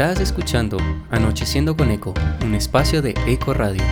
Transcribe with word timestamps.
Estás 0.00 0.20
escuchando 0.20 0.78
Anocheciendo 1.10 1.76
con 1.76 1.90
Eco, 1.90 2.14
un 2.42 2.54
espacio 2.54 3.02
de 3.02 3.12
Eco 3.26 3.52
Radio. 3.52 3.82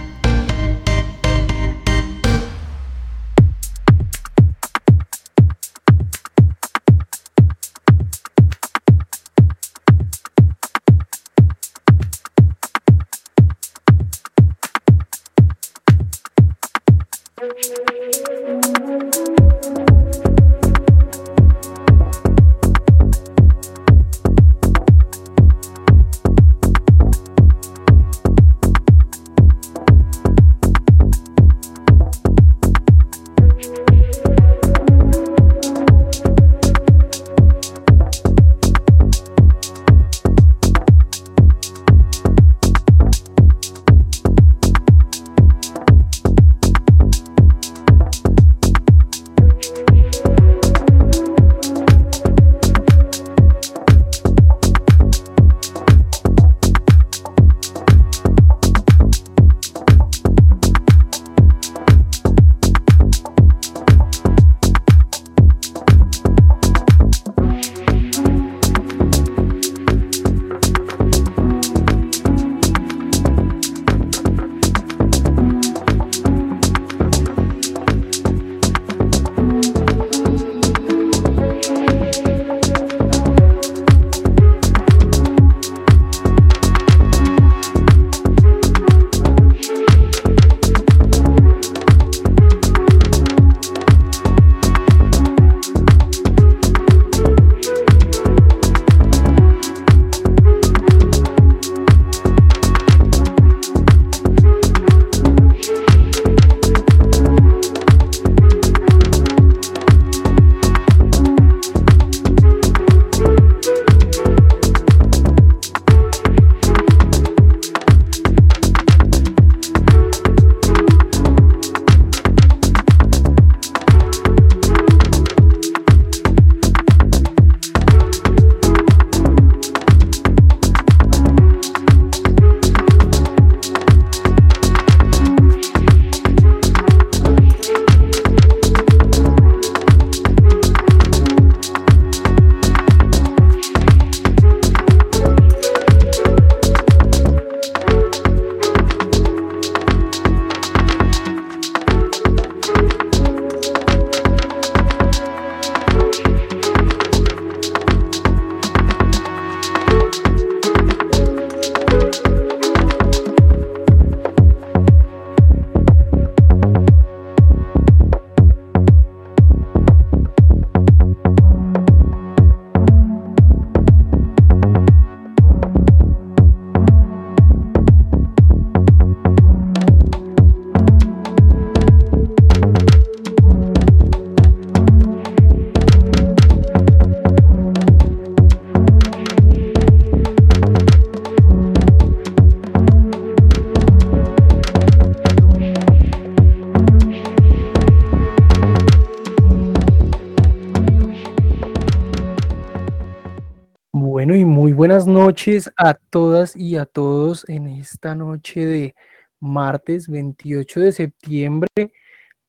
Noches 205.39 205.71
a 205.77 205.95
todas 205.95 206.57
y 206.57 206.75
a 206.75 206.85
todos 206.85 207.49
en 207.49 207.69
esta 207.69 208.17
noche 208.17 208.67
de 208.67 208.95
martes 209.39 210.09
28 210.09 210.81
de 210.81 210.91
septiembre. 210.91 211.93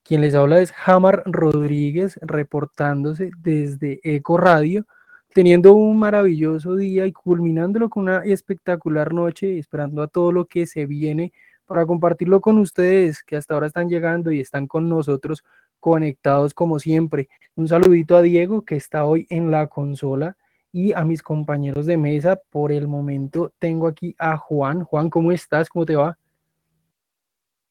Quien 0.02 0.22
les 0.22 0.34
habla 0.34 0.60
es 0.60 0.74
Hamar 0.88 1.22
Rodríguez, 1.28 2.18
reportándose 2.24 3.30
desde 3.38 4.00
Eco 4.02 4.38
Radio, 4.38 4.88
teniendo 5.36 5.76
un 5.76 6.00
maravilloso 6.00 6.76
día 6.76 7.06
y 7.06 7.12
culminándolo 7.12 7.92
con 7.92 8.06
una 8.06 8.24
espectacular 8.24 9.14
noche, 9.14 9.60
esperando 9.60 10.02
a 10.02 10.08
todo 10.08 10.32
lo 10.32 10.46
que 10.46 10.66
se 10.66 10.88
viene 10.88 11.32
para 11.68 11.86
compartirlo 11.86 12.42
con 12.42 12.58
ustedes 12.58 13.22
que 13.22 13.36
hasta 13.36 13.54
ahora 13.54 13.68
están 13.68 13.88
llegando 13.88 14.32
y 14.32 14.40
están 14.40 14.66
con 14.66 14.90
nosotros 14.90 15.44
conectados 15.80 16.56
como 16.56 16.80
siempre. 16.80 17.30
Un 17.54 17.68
saludito 17.68 18.18
a 18.18 18.24
Diego 18.24 18.64
que 18.64 18.78
está 18.78 19.06
hoy 19.06 19.28
en 19.30 19.52
la 19.52 19.68
consola 19.68 20.38
y 20.72 20.94
a 20.94 21.04
mis 21.04 21.22
compañeros 21.22 21.86
de 21.86 21.98
mesa. 21.98 22.40
Por 22.50 22.72
el 22.72 22.88
momento 22.88 23.52
tengo 23.60 23.88
aquí 23.88 24.16
a 24.18 24.38
Juan. 24.38 24.84
Juan, 24.84 25.10
¿cómo 25.10 25.32
estás? 25.32 25.70
¿Cómo 25.70 25.86
te 25.86 25.96
va? 25.96 26.18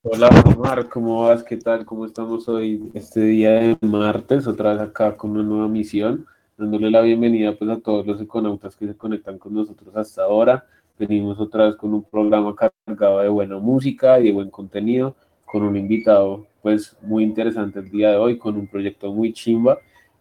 Hola 0.02 0.28
Omar, 0.46 0.88
¿cómo 0.88 1.22
vas? 1.26 1.42
¿Qué 1.42 1.56
tal? 1.56 1.84
¿Cómo 1.84 2.06
estamos 2.06 2.48
hoy 2.48 2.90
este 2.94 3.20
día 3.20 3.50
de 3.50 3.78
martes? 3.82 4.46
Otra 4.46 4.72
vez 4.72 4.80
acá 4.80 5.16
con 5.16 5.32
una 5.32 5.42
nueva 5.42 5.68
misión, 5.68 6.24
dándole 6.56 6.90
la 6.90 7.00
bienvenida 7.02 7.56
pues 7.56 7.68
a 7.70 7.80
todos 7.80 8.06
los 8.06 8.20
econautas 8.20 8.76
que 8.76 8.86
se 8.86 8.96
conectan 8.96 9.38
con 9.38 9.54
nosotros 9.54 9.94
hasta 9.96 10.22
ahora. 10.22 10.64
Venimos 10.98 11.38
otra 11.40 11.66
vez 11.66 11.76
con 11.76 11.94
un 11.94 12.04
programa 12.04 12.54
cargado 12.54 13.20
de 13.20 13.28
buena 13.28 13.58
música 13.58 14.18
y 14.20 14.24
de 14.24 14.32
buen 14.32 14.50
contenido, 14.50 15.16
con 15.44 15.62
un 15.62 15.76
invitado 15.76 16.46
pues 16.62 16.96
muy 17.02 17.24
interesante 17.24 17.80
el 17.80 17.90
día 17.90 18.10
de 18.10 18.16
hoy, 18.16 18.38
con 18.38 18.56
un 18.56 18.66
proyecto 18.66 19.12
muy 19.12 19.32
chimba 19.32 19.78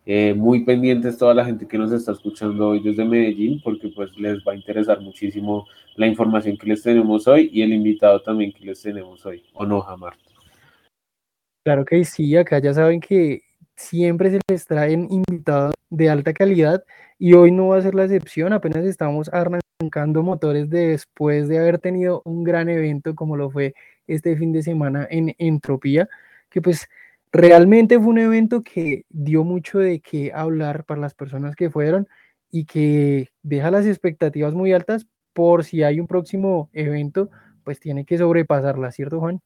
eh, 0.09 0.33
muy 0.33 0.63
pendientes 0.63 1.17
toda 1.17 1.33
la 1.33 1.43
gente 1.43 1.67
que 1.67 1.77
nos 1.77 1.91
está 1.91 2.13
escuchando 2.13 2.69
hoy 2.69 2.79
desde 2.79 3.03
Medellín, 3.03 3.59
porque 3.61 3.89
pues 3.89 4.17
les 4.17 4.37
va 4.37 4.53
a 4.53 4.55
interesar 4.55 5.01
muchísimo 5.01 5.67
la 5.97 6.07
información 6.07 6.57
que 6.57 6.65
les 6.65 6.81
tenemos 6.81 7.27
hoy 7.27 7.49
y 7.51 7.61
el 7.61 7.73
invitado 7.73 8.21
también 8.21 8.53
que 8.53 8.63
les 8.63 8.81
tenemos 8.81 9.25
hoy, 9.25 9.43
¿o 9.51 9.65
no, 9.65 9.81
Jamar? 9.81 10.13
Claro 11.65 11.83
que 11.83 12.05
sí, 12.05 12.37
acá 12.37 12.59
ya 12.59 12.73
saben 12.73 13.01
que 13.01 13.41
siempre 13.75 14.31
se 14.31 14.39
les 14.49 14.65
traen 14.65 15.09
invitados 15.11 15.73
de 15.89 16.09
alta 16.09 16.31
calidad 16.31 16.85
y 17.19 17.33
hoy 17.33 17.51
no 17.51 17.67
va 17.67 17.77
a 17.79 17.81
ser 17.81 17.93
la 17.93 18.05
excepción, 18.05 18.53
apenas 18.53 18.85
estamos 18.85 19.29
arrancando 19.33 20.23
motores 20.23 20.69
después 20.69 21.49
de 21.49 21.59
haber 21.59 21.79
tenido 21.79 22.21
un 22.23 22.45
gran 22.45 22.69
evento 22.69 23.13
como 23.13 23.35
lo 23.35 23.51
fue 23.51 23.73
este 24.07 24.37
fin 24.37 24.53
de 24.53 24.63
semana 24.63 25.05
en 25.11 25.35
Entropía, 25.37 26.07
que 26.49 26.61
pues 26.61 26.87
realmente 27.31 27.99
fue 27.99 28.07
un 28.07 28.19
evento 28.19 28.63
que 28.63 29.05
dio 29.09 29.43
mucho 29.43 29.79
de 29.79 29.99
qué 29.99 30.31
hablar 30.33 30.85
para 30.85 31.01
las 31.01 31.13
personas 31.13 31.55
que 31.55 31.69
fueron 31.69 32.07
y 32.49 32.65
que 32.65 33.29
deja 33.43 33.71
las 33.71 33.85
expectativas 33.85 34.53
muy 34.53 34.73
altas 34.73 35.07
por 35.33 35.63
si 35.63 35.83
hay 35.83 35.99
un 35.99 36.07
próximo 36.07 36.69
evento, 36.73 37.29
pues 37.63 37.79
tiene 37.79 38.05
que 38.05 38.17
sobrepasarla, 38.17 38.91
¿cierto, 38.91 39.19
Juan? 39.19 39.41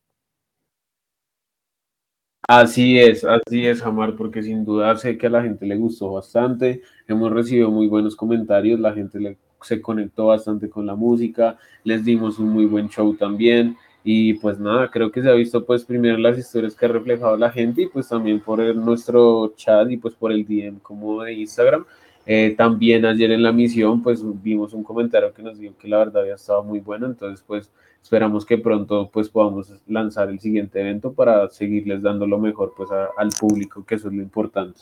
Así 2.47 2.99
es, 2.99 3.23
así 3.23 3.65
es, 3.65 3.81
Jamar, 3.81 4.15
porque 4.15 4.41
sin 4.41 4.65
duda 4.65 4.95
sé 4.97 5.17
que 5.17 5.27
a 5.27 5.29
la 5.29 5.43
gente 5.43 5.65
le 5.65 5.77
gustó 5.77 6.11
bastante, 6.11 6.81
hemos 7.07 7.31
recibido 7.31 7.71
muy 7.71 7.87
buenos 7.87 8.15
comentarios, 8.15 8.79
la 8.79 8.93
gente 8.93 9.37
se 9.61 9.81
conectó 9.81 10.27
bastante 10.27 10.69
con 10.69 10.85
la 10.85 10.95
música, 10.95 11.57
les 11.83 12.03
dimos 12.03 12.39
un 12.39 12.49
muy 12.49 12.65
buen 12.65 12.89
show 12.89 13.15
también, 13.15 13.77
y 14.03 14.33
pues 14.35 14.59
nada, 14.59 14.89
creo 14.89 15.11
que 15.11 15.21
se 15.21 15.29
ha 15.29 15.33
visto 15.33 15.65
pues 15.65 15.85
primero 15.85 16.17
las 16.17 16.37
historias 16.37 16.75
que 16.75 16.85
ha 16.85 16.89
reflejado 16.89 17.37
la 17.37 17.51
gente 17.51 17.83
y 17.83 17.87
pues 17.87 18.09
también 18.09 18.39
por 18.39 18.59
nuestro 18.75 19.53
chat 19.55 19.89
y 19.91 19.97
pues 19.97 20.15
por 20.15 20.31
el 20.31 20.45
DM 20.45 20.79
como 20.79 21.21
de 21.23 21.33
Instagram. 21.33 21.85
Eh, 22.25 22.53
también 22.55 23.05
ayer 23.05 23.31
en 23.31 23.43
la 23.43 23.51
misión 23.51 24.01
pues 24.01 24.21
vimos 24.43 24.73
un 24.73 24.83
comentario 24.83 25.33
que 25.33 25.41
nos 25.41 25.57
dijo 25.57 25.75
que 25.77 25.87
la 25.87 25.97
verdad 25.97 26.21
había 26.21 26.35
estado 26.35 26.63
muy 26.63 26.79
bueno, 26.79 27.07
entonces 27.07 27.43
pues 27.45 27.71
esperamos 28.01 28.45
que 28.45 28.57
pronto 28.57 29.09
pues 29.11 29.29
podamos 29.29 29.73
lanzar 29.87 30.29
el 30.29 30.39
siguiente 30.39 30.81
evento 30.81 31.13
para 31.13 31.49
seguirles 31.49 32.01
dando 32.01 32.27
lo 32.27 32.39
mejor 32.39 32.73
pues 32.75 32.89
al 32.91 33.29
público, 33.39 33.85
que 33.85 33.95
eso 33.95 34.07
es 34.07 34.13
lo 34.13 34.21
importante. 34.21 34.81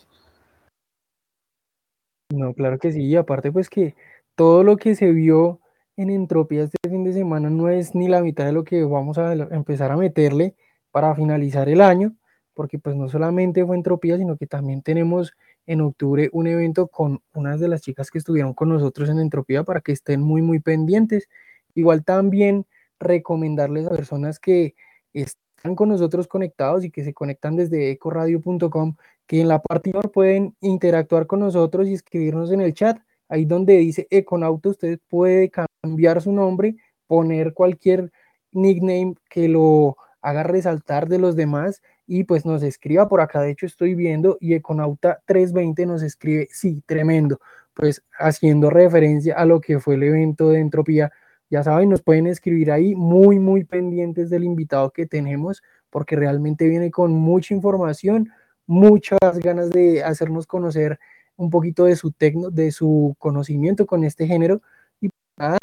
No, 2.31 2.53
claro 2.53 2.77
que 2.77 2.91
sí, 2.91 3.03
y 3.05 3.15
aparte 3.15 3.51
pues 3.51 3.69
que 3.69 3.95
todo 4.35 4.63
lo 4.63 4.77
que 4.77 4.95
se 4.95 5.11
vio 5.11 5.59
en 6.01 6.09
entropía 6.11 6.63
este 6.63 6.77
fin 6.89 7.03
de 7.03 7.11
semana 7.11 7.49
no 7.49 7.69
es 7.69 7.93
ni 7.93 8.07
la 8.07 8.21
mitad 8.21 8.45
de 8.45 8.53
lo 8.53 8.63
que 8.63 8.83
vamos 8.83 9.17
a 9.17 9.33
empezar 9.33 9.91
a 9.91 9.97
meterle 9.97 10.55
para 10.91 11.13
finalizar 11.13 11.67
el 11.67 11.81
año, 11.81 12.15
porque 12.53 12.79
pues 12.79 12.95
no 12.95 13.09
solamente 13.09 13.65
fue 13.65 13.75
entropía, 13.75 14.17
sino 14.17 14.37
que 14.37 14.47
también 14.47 14.81
tenemos 14.81 15.33
en 15.65 15.81
octubre 15.81 16.29
un 16.31 16.47
evento 16.47 16.87
con 16.87 17.21
unas 17.33 17.59
de 17.59 17.67
las 17.67 17.81
chicas 17.81 18.11
que 18.11 18.17
estuvieron 18.17 18.53
con 18.53 18.69
nosotros 18.69 19.09
en 19.09 19.19
entropía 19.19 19.63
para 19.63 19.81
que 19.81 19.91
estén 19.91 20.21
muy 20.21 20.41
muy 20.41 20.59
pendientes. 20.59 21.27
Igual 21.75 22.05
también 22.05 22.65
recomendarles 22.99 23.85
a 23.85 23.89
personas 23.89 24.39
que 24.39 24.75
están 25.13 25.75
con 25.75 25.89
nosotros 25.89 26.27
conectados 26.27 26.85
y 26.85 26.91
que 26.91 27.03
se 27.03 27.13
conectan 27.13 27.57
desde 27.57 27.91
ecoradio.com 27.91 28.95
que 29.27 29.41
en 29.41 29.49
la 29.49 29.61
parte 29.61 29.91
pueden 30.13 30.55
interactuar 30.61 31.27
con 31.27 31.41
nosotros 31.41 31.87
y 31.87 31.93
escribirnos 31.93 32.51
en 32.51 32.61
el 32.61 32.73
chat 32.73 32.99
ahí 33.29 33.45
donde 33.45 33.77
dice 33.77 34.07
Econauta, 34.09 34.69
usted 34.69 34.99
puede 35.07 35.49
cambiar 35.49 36.21
su 36.21 36.33
nombre, 36.33 36.75
poner 37.07 37.53
cualquier 37.53 38.11
nickname 38.51 39.15
que 39.29 39.47
lo 39.47 39.95
haga 40.21 40.43
resaltar 40.43 41.07
de 41.07 41.19
los 41.19 41.35
demás 41.35 41.81
y 42.05 42.23
pues 42.23 42.45
nos 42.45 42.63
escriba 42.63 43.07
por 43.07 43.21
acá. 43.21 43.41
De 43.41 43.51
hecho, 43.51 43.65
estoy 43.65 43.95
viendo 43.95 44.37
y 44.41 44.53
Econauta 44.55 45.21
320 45.25 45.85
nos 45.85 46.01
escribe, 46.01 46.47
sí, 46.51 46.83
tremendo, 46.85 47.39
pues 47.73 48.03
haciendo 48.17 48.69
referencia 48.69 49.35
a 49.35 49.45
lo 49.45 49.61
que 49.61 49.79
fue 49.79 49.95
el 49.95 50.03
evento 50.03 50.49
de 50.49 50.59
entropía. 50.59 51.11
Ya 51.51 51.63
saben, 51.63 51.89
nos 51.89 52.01
pueden 52.01 52.27
escribir 52.27 52.71
ahí 52.71 52.95
muy, 52.95 53.39
muy 53.39 53.63
pendientes 53.63 54.29
del 54.29 54.43
invitado 54.43 54.91
que 54.91 55.05
tenemos, 55.05 55.61
porque 55.89 56.15
realmente 56.15 56.67
viene 56.67 56.91
con 56.91 57.13
mucha 57.13 57.53
información, 57.53 58.29
muchas 58.67 59.19
ganas 59.41 59.69
de 59.71 60.03
hacernos 60.03 60.45
conocer 60.45 60.99
un 61.39 61.49
poquito 61.49 61.85
de 61.85 61.95
su, 61.95 62.11
tecno, 62.11 62.51
de 62.51 62.71
su 62.71 63.15
conocimiento 63.17 63.85
con 63.85 64.03
este 64.03 64.27
género. 64.27 64.61
Y 64.99 65.09
nada, 65.37 65.57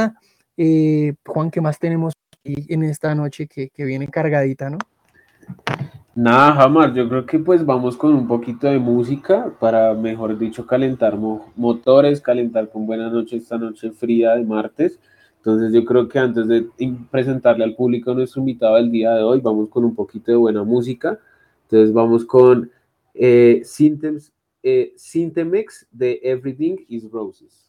eh, 0.57 1.15
Juan, 1.25 1.51
¿qué 1.51 1.61
más 1.61 1.79
tenemos 1.79 2.15
en 2.45 2.83
esta 2.83 3.15
noche 3.15 3.47
que, 3.47 3.71
viene 3.77 4.09
cargadita, 4.09 4.71
no? 4.71 4.79
Nada, 6.15 6.55
jamás. 6.55 6.95
Yo 6.95 7.07
creo 7.11 7.27
que 7.27 7.39
pues 7.39 7.65
vamos 7.65 7.97
con 7.97 8.15
un 8.15 8.27
poquito 8.27 8.67
de 8.69 8.79
música 8.79 9.53
para, 9.61 9.93
mejor 9.93 10.39
dicho, 10.39 10.67
calentar 10.67 11.19
motores, 11.57 12.23
calentar 12.23 12.71
con 12.71 12.87
buena 12.87 13.11
noche 13.11 13.37
esta 13.37 13.59
noche 13.59 13.91
fría 13.91 14.35
de 14.35 14.45
martes. 14.45 14.99
Entonces 15.37 15.75
yo 15.75 15.85
creo 15.85 16.09
que 16.09 16.19
antes 16.19 16.49
de 16.49 16.67
presentarle 17.11 17.65
al 17.65 17.75
público 17.75 18.13
a 18.13 18.15
nuestro 18.15 18.41
invitado 18.41 18.77
del 18.77 18.91
día 18.91 19.13
de 19.13 19.23
hoy, 19.23 19.41
vamos 19.41 19.69
con 19.69 19.85
un 19.85 19.95
poquito 19.95 20.31
de 20.33 20.39
buena 20.39 20.65
música. 20.65 21.19
Entonces 21.65 21.93
vamos 21.93 22.25
con 22.25 22.71
eh, 23.13 23.61
eh, 24.67 24.93
Syntemex 24.97 25.87
de 25.93 26.19
Everything 26.25 26.85
is 26.89 27.05
Roses. 27.05 27.66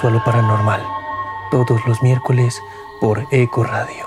Vistazo 0.00 0.08
a 0.08 0.10
lo 0.10 0.24
paranormal, 0.24 0.80
todos 1.50 1.80
los 1.86 2.02
miércoles 2.02 2.62
por 3.00 3.26
Eco 3.30 3.64
Radio. 3.64 4.06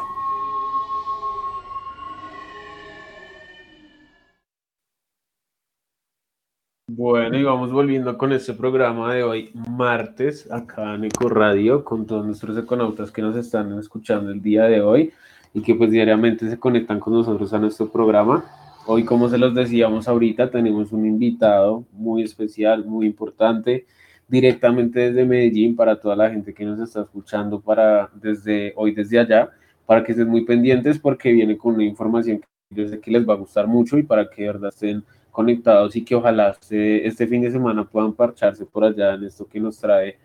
Bueno, 6.87 7.37
y 7.37 7.43
vamos 7.43 7.71
volviendo 7.71 8.17
con 8.17 8.31
este 8.33 8.53
programa 8.53 9.13
de 9.13 9.23
hoy, 9.23 9.51
martes, 9.69 10.51
acá 10.51 10.95
en 10.95 11.05
Eco 11.05 11.29
Radio, 11.29 11.83
con 11.83 12.05
todos 12.05 12.25
nuestros 12.25 12.57
econautas 12.57 13.11
que 13.11 13.21
nos 13.21 13.35
están 13.35 13.77
escuchando 13.77 14.31
el 14.31 14.41
día 14.41 14.63
de 14.65 14.81
hoy 14.81 15.11
y 15.53 15.61
que 15.61 15.75
pues 15.75 15.91
diariamente 15.91 16.49
se 16.49 16.59
conectan 16.59 16.99
con 16.99 17.13
nosotros 17.13 17.53
a 17.53 17.59
nuestro 17.59 17.89
programa. 17.89 18.45
Hoy, 18.85 19.05
como 19.05 19.29
se 19.29 19.37
los 19.37 19.53
decíamos 19.53 20.07
ahorita, 20.07 20.49
tenemos 20.49 20.91
un 20.91 21.05
invitado 21.05 21.85
muy 21.91 22.23
especial, 22.23 22.83
muy 22.85 23.05
importante, 23.05 23.85
directamente 24.33 24.99
desde 24.99 25.25
Medellín 25.25 25.75
para 25.75 25.99
toda 25.99 26.15
la 26.15 26.27
gente 26.27 26.55
que 26.55 26.65
nos 26.65 26.79
está 26.79 27.01
escuchando 27.01 27.61
para 27.61 28.09
desde 28.15 28.73
hoy 28.75 28.91
desde 28.91 29.19
allá, 29.19 29.51
para 29.85 30.03
que 30.03 30.13
estén 30.13 30.27
muy 30.27 30.43
pendientes 30.43 30.97
porque 30.97 31.31
viene 31.31 31.55
con 31.55 31.75
una 31.75 31.83
información 31.83 32.39
que 32.39 32.47
yo 32.75 32.87
sé 32.87 32.99
que 32.99 33.11
les 33.11 33.29
va 33.29 33.35
a 33.35 33.37
gustar 33.37 33.67
mucho 33.67 33.95
y 33.95 34.01
para 34.01 34.27
que 34.27 34.41
de 34.41 34.47
verdad 34.47 34.69
estén 34.73 35.03
conectados 35.29 35.95
y 35.95 36.03
que 36.03 36.15
ojalá 36.15 36.49
este, 36.49 37.05
este 37.05 37.27
fin 37.27 37.43
de 37.43 37.51
semana 37.51 37.85
puedan 37.85 38.13
parcharse 38.13 38.65
por 38.65 38.83
allá 38.83 39.13
en 39.13 39.25
esto 39.25 39.45
que 39.45 39.59
nos 39.59 39.77
trae 39.77 40.17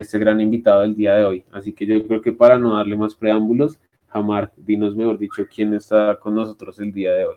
este 0.00 0.18
gran 0.18 0.40
invitado 0.40 0.80
del 0.80 0.96
día 0.96 1.14
de 1.14 1.24
hoy. 1.24 1.44
Así 1.52 1.72
que 1.72 1.86
yo 1.86 2.04
creo 2.08 2.20
que 2.20 2.32
para 2.32 2.58
no 2.58 2.74
darle 2.74 2.96
más 2.96 3.14
preámbulos, 3.14 3.78
Jamar, 4.08 4.52
dinos 4.56 4.96
mejor 4.96 5.16
dicho 5.16 5.46
quién 5.52 5.74
está 5.74 6.18
con 6.20 6.34
nosotros 6.34 6.80
el 6.80 6.92
día 6.92 7.12
de 7.12 7.26
hoy. 7.26 7.36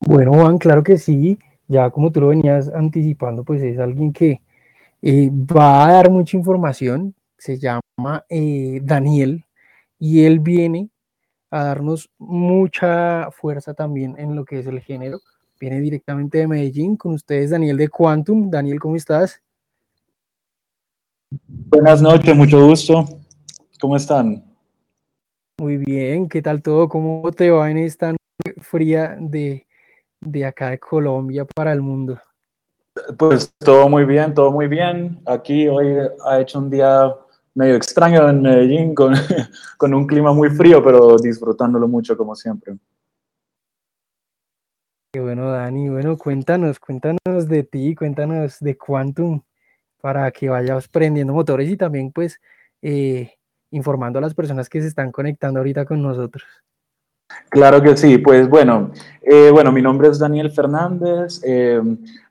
Bueno, 0.00 0.32
Juan, 0.32 0.58
claro 0.58 0.82
que 0.82 0.98
sí. 0.98 1.38
Ya 1.68 1.90
como 1.90 2.10
tú 2.10 2.20
lo 2.20 2.28
venías 2.28 2.68
anticipando, 2.68 3.44
pues 3.44 3.62
es 3.62 3.78
alguien 3.78 4.12
que 4.12 4.40
eh, 5.02 5.30
va 5.32 5.86
a 5.86 5.92
dar 5.92 6.10
mucha 6.10 6.36
información. 6.36 7.14
Se 7.38 7.58
llama 7.58 8.24
eh, 8.28 8.80
Daniel 8.82 9.44
y 9.98 10.24
él 10.24 10.40
viene 10.40 10.90
a 11.50 11.64
darnos 11.64 12.08
mucha 12.18 13.30
fuerza 13.30 13.74
también 13.74 14.14
en 14.18 14.36
lo 14.36 14.44
que 14.44 14.60
es 14.60 14.66
el 14.66 14.80
género. 14.80 15.20
Viene 15.58 15.80
directamente 15.80 16.38
de 16.38 16.46
Medellín 16.46 16.96
con 16.96 17.12
ustedes, 17.12 17.50
Daniel 17.50 17.76
de 17.76 17.88
Quantum. 17.88 18.50
Daniel, 18.50 18.80
¿cómo 18.80 18.96
estás? 18.96 19.42
Buenas 21.46 22.00
noches, 22.02 22.34
mucho 22.34 22.66
gusto. 22.66 23.04
¿Cómo 23.80 23.96
están? 23.96 24.44
Muy 25.58 25.76
bien, 25.76 26.28
¿qué 26.28 26.40
tal 26.40 26.62
todo? 26.62 26.88
¿Cómo 26.88 27.30
te 27.32 27.50
va 27.50 27.70
en 27.70 27.78
esta 27.78 28.14
fría 28.60 29.16
de, 29.20 29.66
de 30.20 30.44
acá 30.46 30.70
de 30.70 30.78
Colombia 30.78 31.44
para 31.44 31.72
el 31.72 31.82
mundo? 31.82 32.18
Pues 33.16 33.54
todo 33.58 33.88
muy 33.88 34.04
bien, 34.04 34.34
todo 34.34 34.50
muy 34.50 34.66
bien. 34.66 35.20
Aquí 35.26 35.68
hoy 35.68 35.96
ha 36.26 36.40
hecho 36.40 36.58
un 36.58 36.70
día 36.70 37.14
medio 37.54 37.76
extraño 37.76 38.28
en 38.28 38.42
Medellín 38.42 38.94
con, 38.94 39.14
con 39.76 39.94
un 39.94 40.06
clima 40.06 40.32
muy 40.32 40.50
frío, 40.50 40.82
pero 40.82 41.16
disfrutándolo 41.16 41.86
mucho 41.88 42.16
como 42.16 42.34
siempre. 42.34 42.76
Qué 45.12 45.20
bueno, 45.20 45.50
Dani. 45.50 45.88
Bueno, 45.88 46.16
cuéntanos, 46.16 46.78
cuéntanos 46.78 47.48
de 47.48 47.64
ti, 47.64 47.94
cuéntanos 47.94 48.60
de 48.60 48.76
Quantum 48.76 49.42
para 50.00 50.30
que 50.30 50.48
vayas 50.48 50.88
prendiendo 50.88 51.32
motores 51.32 51.68
y 51.68 51.76
también 51.76 52.12
pues 52.12 52.40
eh, 52.80 53.34
informando 53.70 54.18
a 54.18 54.22
las 54.22 54.34
personas 54.34 54.68
que 54.68 54.80
se 54.80 54.88
están 54.88 55.12
conectando 55.12 55.60
ahorita 55.60 55.84
con 55.84 56.02
nosotros. 56.02 56.44
Claro 57.48 57.80
que 57.82 57.96
sí, 57.96 58.18
pues 58.18 58.48
bueno, 58.48 58.92
eh, 59.22 59.50
bueno, 59.50 59.70
mi 59.70 59.82
nombre 59.82 60.08
es 60.08 60.18
Daniel 60.18 60.50
Fernández, 60.50 61.40
eh, 61.44 61.80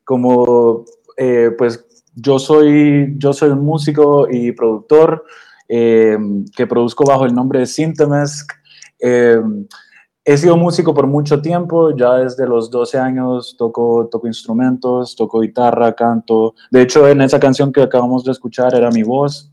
como 0.10 0.86
eh, 1.18 1.52
pues 1.56 1.86
yo 2.16 2.40
soy, 2.40 3.14
yo 3.20 3.32
soy 3.32 3.52
un 3.52 3.64
músico 3.64 4.28
y 4.28 4.52
productor 4.54 5.24
que 5.68 6.66
produzco 6.68 7.04
bajo 7.06 7.28
el 7.28 7.36
nombre 7.36 7.60
de 7.60 7.68
Syntemesk. 7.68 8.52
he 9.00 10.38
sido 10.38 10.58
músico 10.58 10.96
por 10.96 11.06
mucho 11.06 11.44
tiempo, 11.44 11.96
ya 11.96 12.16
desde 12.16 12.48
los 12.48 12.72
12 12.72 12.98
años 12.98 13.56
toco, 13.56 14.10
toco 14.10 14.26
instrumentos, 14.26 15.16
toco 15.16 15.42
guitarra, 15.42 15.94
canto. 15.94 16.56
De 16.72 16.82
hecho, 16.82 17.08
en 17.08 17.22
esa 17.22 17.40
canción 17.40 17.72
que 17.72 17.84
acabamos 17.84 18.24
de 18.24 18.32
escuchar 18.32 18.74
era 18.74 18.90
mi 18.90 19.04
voz. 19.04 19.52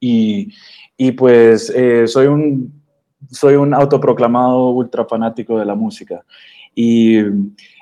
Y, 0.00 0.52
y 0.96 1.12
pues 1.12 1.72
soy 2.06 2.26
un 2.26 2.82
soy 3.30 3.54
un 3.54 3.74
autoproclamado 3.74 4.70
ultra 4.70 5.04
fanático 5.04 5.56
de 5.56 5.66
la 5.66 5.76
música. 5.76 6.24
Y 6.74 7.20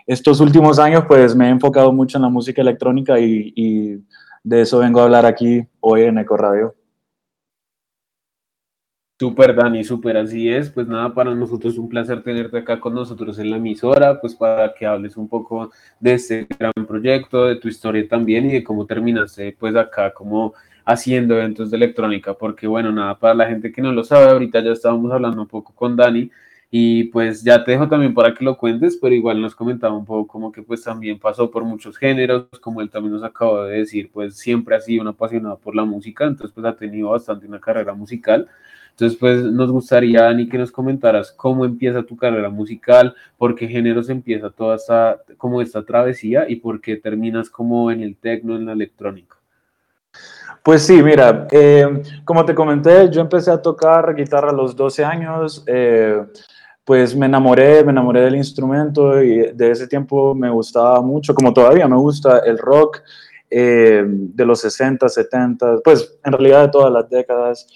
estos 0.06 0.40
últimos 0.40 0.78
años, 0.78 1.04
pues 1.08 1.34
me 1.34 1.46
he 1.46 1.50
enfocado 1.50 1.92
mucho 1.92 2.18
en 2.18 2.22
la 2.22 2.28
música 2.28 2.62
electrónica 2.62 3.18
y, 3.18 4.02
de 4.44 4.60
eso 4.60 4.78
vengo 4.78 5.00
a 5.00 5.04
hablar 5.04 5.26
aquí 5.26 5.66
hoy 5.80 6.02
en 6.02 6.18
Eco 6.18 6.36
Radio. 6.36 6.76
Súper, 9.18 9.56
Dani, 9.56 9.82
súper, 9.82 10.16
así 10.18 10.48
es. 10.48 10.70
Pues 10.70 10.86
nada, 10.86 11.12
para 11.12 11.34
nosotros 11.34 11.72
es 11.72 11.78
un 11.78 11.88
placer 11.88 12.22
tenerte 12.22 12.58
acá 12.58 12.78
con 12.78 12.94
nosotros 12.94 13.38
en 13.40 13.50
la 13.50 13.56
emisora, 13.56 14.20
pues 14.20 14.36
para 14.36 14.72
que 14.74 14.86
hables 14.86 15.16
un 15.16 15.26
poco 15.28 15.72
de 15.98 16.14
este 16.14 16.46
gran 16.58 16.72
proyecto, 16.86 17.46
de 17.46 17.56
tu 17.56 17.66
historia 17.66 18.06
también 18.06 18.46
y 18.48 18.52
de 18.52 18.62
cómo 18.62 18.86
terminaste 18.86 19.56
pues 19.58 19.74
acá 19.74 20.12
como 20.12 20.54
haciendo 20.84 21.34
eventos 21.34 21.70
de 21.70 21.78
electrónica, 21.78 22.34
porque 22.34 22.68
bueno, 22.68 22.92
nada, 22.92 23.18
para 23.18 23.34
la 23.34 23.46
gente 23.48 23.72
que 23.72 23.82
no 23.82 23.90
lo 23.90 24.04
sabe, 24.04 24.30
ahorita 24.30 24.60
ya 24.60 24.70
estábamos 24.70 25.10
hablando 25.10 25.42
un 25.42 25.48
poco 25.48 25.74
con 25.74 25.96
Dani 25.96 26.30
y 26.70 27.04
pues 27.04 27.42
ya 27.42 27.64
te 27.64 27.72
dejo 27.72 27.88
también 27.88 28.14
para 28.14 28.34
que 28.34 28.44
lo 28.44 28.56
cuentes, 28.56 28.98
pero 29.00 29.14
igual 29.14 29.40
nos 29.40 29.54
comentaba 29.54 29.96
un 29.96 30.04
poco 30.04 30.26
como 30.26 30.52
que 30.52 30.62
pues 30.62 30.82
también 30.82 31.18
pasó 31.18 31.50
por 31.50 31.64
muchos 31.64 31.96
géneros, 31.96 32.46
como 32.60 32.80
él 32.80 32.90
también 32.90 33.14
nos 33.14 33.24
acaba 33.24 33.66
de 33.66 33.78
decir, 33.78 34.10
pues 34.12 34.36
siempre 34.36 34.76
ha 34.76 34.80
sido 34.80 35.02
un 35.02 35.08
apasionado 35.08 35.58
por 35.58 35.74
la 35.74 35.84
música, 35.84 36.24
entonces 36.24 36.52
pues 36.54 36.66
ha 36.66 36.76
tenido 36.76 37.10
bastante 37.10 37.46
una 37.46 37.60
carrera 37.60 37.94
musical. 37.94 38.48
Entonces, 38.96 39.18
pues 39.18 39.42
nos 39.42 39.70
gustaría, 39.70 40.22
Dani, 40.22 40.48
que 40.48 40.56
nos 40.56 40.72
comentaras 40.72 41.30
cómo 41.30 41.66
empieza 41.66 42.02
tu 42.02 42.16
carrera 42.16 42.48
musical, 42.48 43.14
por 43.36 43.54
qué 43.54 43.68
géneros 43.68 44.08
empieza 44.08 44.48
toda 44.48 44.76
esta, 44.76 45.20
como 45.36 45.60
esta 45.60 45.84
travesía 45.84 46.48
y 46.48 46.56
por 46.56 46.80
qué 46.80 46.96
terminas 46.96 47.50
como 47.50 47.90
en 47.90 48.00
el 48.00 48.16
tecno, 48.16 48.56
en 48.56 48.64
la 48.64 48.72
electrónica. 48.72 49.36
Pues 50.62 50.86
sí, 50.86 51.02
mira, 51.02 51.46
eh, 51.50 52.02
como 52.24 52.46
te 52.46 52.54
comenté, 52.54 53.10
yo 53.10 53.20
empecé 53.20 53.50
a 53.50 53.60
tocar 53.60 54.14
guitarra 54.14 54.48
a 54.48 54.54
los 54.54 54.74
12 54.74 55.04
años, 55.04 55.62
eh, 55.66 56.24
pues 56.86 57.16
me 57.16 57.26
enamoré, 57.26 57.82
me 57.82 57.90
enamoré 57.90 58.20
del 58.20 58.36
instrumento 58.36 59.20
y 59.20 59.52
de 59.52 59.70
ese 59.72 59.88
tiempo 59.88 60.36
me 60.36 60.48
gustaba 60.48 61.02
mucho, 61.02 61.34
como 61.34 61.52
todavía 61.52 61.88
me 61.88 61.96
gusta 61.96 62.38
el 62.46 62.56
rock 62.56 63.02
eh, 63.50 64.04
de 64.06 64.46
los 64.46 64.60
60, 64.60 65.08
70, 65.08 65.78
pues 65.82 66.16
en 66.24 66.32
realidad 66.32 66.62
de 66.62 66.68
todas 66.68 66.92
las 66.92 67.10
décadas. 67.10 67.66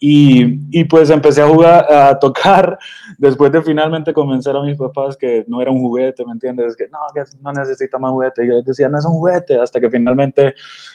Y, 0.00 0.58
y, 0.76 0.84
pues 0.84 1.08
empecé 1.10 1.42
a 1.42 1.46
jugar, 1.46 1.90
a 1.90 2.18
tocar, 2.18 2.76
después 3.18 3.52
de 3.52 3.62
finalmente 3.62 4.12
convencer 4.12 4.56
a 4.56 4.62
mis 4.62 4.76
papás 4.76 5.16
que 5.16 5.44
no 5.46 5.62
era 5.62 5.70
un 5.70 5.78
juguete, 5.78 6.26
¿me 6.26 6.32
entiendes? 6.32 6.76
Que 6.76 6.88
no, 6.88 6.98
que 7.14 7.22
no 7.40 7.52
necesita 7.52 7.98
más 7.98 8.10
juguete. 8.10 8.44
Y 8.44 8.48
yo 8.48 8.62
decía, 8.62 8.88
no 8.88 8.98
es 8.98 9.06
un 9.06 9.12
juguete, 9.12 9.60
hasta 9.60 9.80
que 9.80 9.88
finalmente 9.88 10.54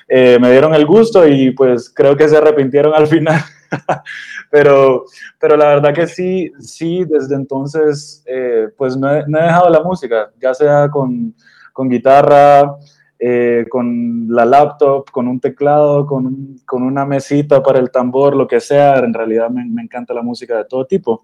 eh, 0.10 0.38
me 0.42 0.51
dieron 0.51 0.75
el 0.75 0.86
gusto 0.86 1.25
y 1.25 1.51
pues 1.51 1.90
creo 1.90 2.18
que 2.18 2.28
se 2.28 2.36
arrepintieron 2.36 2.94
al 2.94 3.08
final. 3.08 3.42
pero, 4.51 5.06
pero 5.40 5.58
la 5.58 5.68
verdad 5.68 5.94
que 5.94 6.08
sí, 6.08 6.51
sí, 6.60 7.06
desde 7.06 7.36
entonces, 7.36 8.24
eh, 8.25 8.70
pues 8.78 8.98
no 8.98 9.13
he, 9.13 9.24
no 9.28 9.40
he, 9.40 9.44
dejado 9.44 9.70
la 9.70 9.82
música, 9.82 10.32
ya 10.40 10.54
sea 10.54 10.90
con, 10.90 11.34
con 11.74 11.90
guitarra, 11.90 12.75
eh, 13.20 13.66
con 13.70 14.28
la 14.30 14.46
laptop, 14.46 15.10
con 15.12 15.28
un 15.28 15.40
teclado, 15.40 16.06
con, 16.06 16.56
con, 16.66 16.84
una 16.84 17.06
mesita 17.06 17.62
para 17.62 17.80
el 17.80 17.92
tambor, 17.92 18.36
lo 18.36 18.48
que 18.48 18.60
sea. 18.60 19.00
En 19.00 19.13
realidad 19.13 19.50
me, 19.50 19.63
me, 19.66 19.84
encanta 19.84 20.13
la 20.13 20.24
música 20.24 20.58
de 20.58 20.66
todo 20.66 20.86
tipo. 20.86 21.24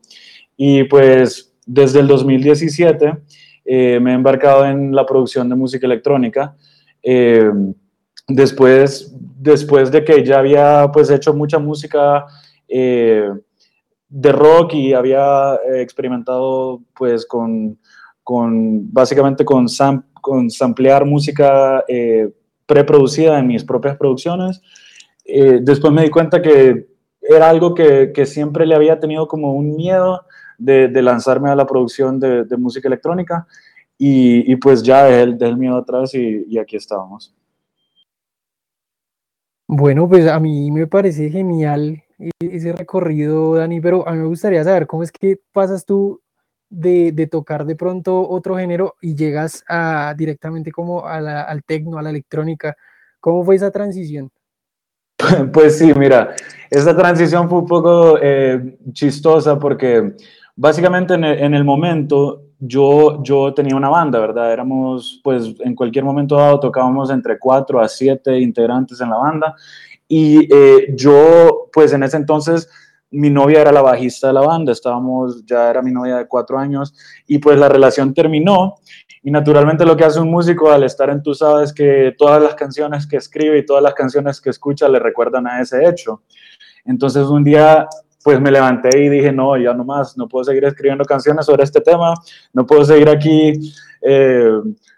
Y 0.56 0.84
pues 0.84 1.56
desde 1.66 2.00
el 2.00 2.08
2017 2.08 3.18
eh, 3.66 4.00
me 4.00 4.12
he 4.12 4.14
embarcado 4.14 4.66
en 4.66 4.96
la 4.96 5.06
producción 5.06 5.50
de 5.50 5.56
música 5.56 5.86
electrónica. 5.86 6.56
Eh, 7.04 7.52
después, 8.28 9.14
después 9.38 9.92
de 9.92 10.04
que 10.04 10.24
ya 10.24 10.40
había 10.40 10.90
pues 10.92 11.10
hecho 11.10 11.34
mucha 11.34 11.60
música 11.60 12.26
eh, 12.68 13.30
de 14.10 14.32
rock 14.32 14.74
y 14.74 14.94
había 14.94 15.60
experimentado 15.76 16.82
pues 16.94 17.26
con, 17.26 17.78
con 18.24 18.92
básicamente 18.92 19.44
con 19.44 19.68
sam 19.70 20.04
con 20.28 20.50
samplear 20.50 21.06
música 21.06 21.86
eh, 21.88 22.30
preproducida 22.66 23.40
en 23.40 23.48
mis 23.48 23.64
propias 23.64 23.96
producciones. 23.96 24.62
Eh, 25.24 25.60
después 25.62 25.94
me 25.94 26.04
di 26.04 26.10
cuenta 26.10 26.42
que 26.42 26.88
era 27.22 27.50
algo 27.50 27.74
que, 27.74 28.12
que, 28.14 28.26
siempre 28.26 28.66
le 28.66 28.76
había 28.76 29.00
tenido 29.00 29.28
como 29.28 29.54
un 29.54 29.76
miedo 29.76 30.26
de, 30.58 30.90
lanzarme 31.02 31.50
a 31.50 31.56
la 31.56 31.66
producción 31.66 32.20
de, 32.20 32.58
música 32.58 32.90
electrónica 32.90 33.48
y, 33.98 34.56
pues 34.58 34.84
ya 34.84 35.06
dejé 35.06 35.34
dejé 35.34 35.52
el 35.52 35.58
miedo 35.58 35.78
atrás 35.78 36.14
y, 36.14 36.46
y, 36.48 36.58
aquí 36.58 36.76
estábamos. 36.76 37.34
Bueno, 39.68 40.08
pues 40.08 40.28
a 40.28 40.40
mí 40.40 40.72
me 40.72 40.88
parece 40.88 41.30
genial 41.30 42.04
ese 42.40 42.74
recorrido, 42.74 43.56
Dani, 43.56 43.82
pero 43.82 44.08
a 44.08 44.14
mí 44.14 44.20
me 44.20 44.28
gustaría 44.28 44.64
saber 44.64 44.88
cómo 44.88 45.04
es 45.04 45.12
que 45.12 45.40
pasas 45.52 45.86
tú 45.86 46.22
de, 46.70 47.12
de, 47.12 47.28
tocar 47.28 47.66
de 47.66 47.76
pronto 47.76 48.28
otro 48.28 48.58
género 48.58 48.96
y 49.02 49.16
llegas 49.16 49.64
a, 49.68 50.14
directamente 50.18 50.72
como 50.72 51.06
al 51.06 51.64
tecno, 51.66 51.98
a 51.98 52.02
la 52.02 52.10
electrónica. 52.10 52.76
¿Cómo 53.20 53.44
fue 53.44 53.56
esa 53.56 53.72
transición? 53.72 54.32
Pues 55.52 55.78
sí, 55.78 55.94
mira, 55.96 56.36
esa 56.70 56.96
transición 56.96 57.50
fue 57.50 57.60
un 57.60 57.68
poco 57.68 58.20
eh, 58.22 58.78
chistosa 58.94 59.58
porque 59.58 60.14
básicamente 60.56 61.14
en 61.16 61.54
el, 61.54 61.64
momento 61.64 62.44
yo, 62.60 63.22
yo 63.24 63.54
tenía 63.54 63.76
una 63.76 63.90
banda, 63.90 64.20
¿verdad? 64.20 64.52
Éramos, 64.52 65.22
pues 65.24 65.54
en 65.60 65.76
cualquier 65.76 66.04
momento 66.04 66.36
dado 66.36 66.60
tocábamos 66.60 67.10
entre 67.10 67.38
cuatro 67.38 67.80
a 67.80 67.88
siete 67.88 68.40
integrantes 68.40 69.00
en 69.02 69.10
la 69.10 69.18
banda 69.18 69.56
y 70.08 70.48
eh, 70.54 70.94
yo, 70.96 71.70
pues 71.72 71.94
en 71.94 72.04
ese 72.04 72.18
entonces 72.18 72.70
mi 73.12 73.30
novia 73.30 73.62
era 73.62 73.72
la 73.72 73.82
bajista 73.82 74.28
de 74.28 74.34
la 74.34 74.42
banda, 74.42 74.72
estábamos, 74.72 75.46
ya 75.46 75.70
era 75.70 75.82
mi 75.82 75.92
novia 75.92 76.18
de 76.18 76.28
cuatro 76.28 76.58
años, 76.58 76.94
y 77.26 77.40
pues 77.40 77.58
la 77.58 77.70
relación 77.70 78.14
terminó, 78.14 78.76
y 79.24 79.32
naturalmente 79.32 79.86
lo 79.86 79.96
que 79.96 80.04
hace 80.04 80.20
un 80.20 80.30
músico 80.30 80.72
al 80.72 80.84
estar 80.84 81.10
en 81.10 81.24
Tú 81.24 81.34
sabes 81.34 81.74
que 81.74 82.14
todas 82.18 82.42
las 82.42 82.56
canciones 82.56 83.08
que 83.08 83.18
escribe 83.18 83.58
y 83.60 83.66
todas 83.66 83.84
las 83.84 83.94
canciones 83.94 84.42
que 84.42 84.50
escucha 84.50 84.88
le 84.90 85.00
recuerdan 85.00 85.48
a 85.48 85.62
ese 85.62 85.88
hecho. 85.88 86.22
Entonces 86.86 87.28
un 87.28 87.44
día 87.44 87.88
pues 88.28 88.42
me 88.42 88.52
levanté 88.52 88.90
y 89.02 89.08
dije, 89.08 89.32
no, 89.32 89.56
ya 89.56 89.74
no 89.74 89.86
más, 89.86 90.18
no 90.18 90.28
puedo 90.28 90.44
seguir 90.44 90.66
escribiendo 90.66 91.06
canciones 91.06 91.46
sobre 91.46 91.64
este 91.64 91.80
tema, 91.80 92.14
no 92.52 92.66
puedo 92.68 92.84
seguir 92.84 93.08
aquí 93.08 93.54
eh, 94.02 94.52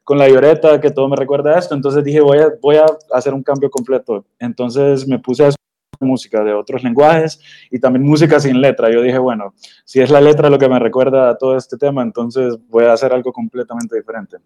con 0.03 0.17
la 0.17 0.27
lloreta 0.27 0.81
que 0.81 0.89
todo 0.89 1.07
me 1.07 1.15
recuerda 1.15 1.53
a 1.53 1.59
esto. 1.59 1.75
Entonces 1.75 2.03
dije, 2.03 2.21
voy 2.21 2.39
a, 2.39 2.47
voy 2.59 2.77
a 2.77 2.87
hacer 3.11 3.35
un 3.35 3.43
cambio 3.43 3.69
completo. 3.69 4.25
Entonces 4.39 5.07
me 5.07 5.19
puse 5.19 5.45
a 5.45 5.51
música 5.99 6.43
de 6.43 6.55
otros 6.55 6.83
lenguajes 6.83 7.39
y 7.69 7.77
también 7.77 8.03
música 8.03 8.39
sin 8.39 8.59
letra. 8.59 8.91
Yo 8.91 9.03
dije, 9.03 9.19
bueno, 9.19 9.53
si 9.85 10.01
es 10.01 10.09
la 10.09 10.21
letra 10.21 10.49
lo 10.49 10.57
que 10.57 10.67
me 10.67 10.79
recuerda 10.79 11.29
a 11.29 11.37
todo 11.37 11.55
este 11.55 11.77
tema, 11.77 12.01
entonces 12.01 12.57
voy 12.67 12.85
a 12.85 12.93
hacer 12.93 13.13
algo 13.13 13.31
completamente 13.31 13.95
diferente. 13.95 14.37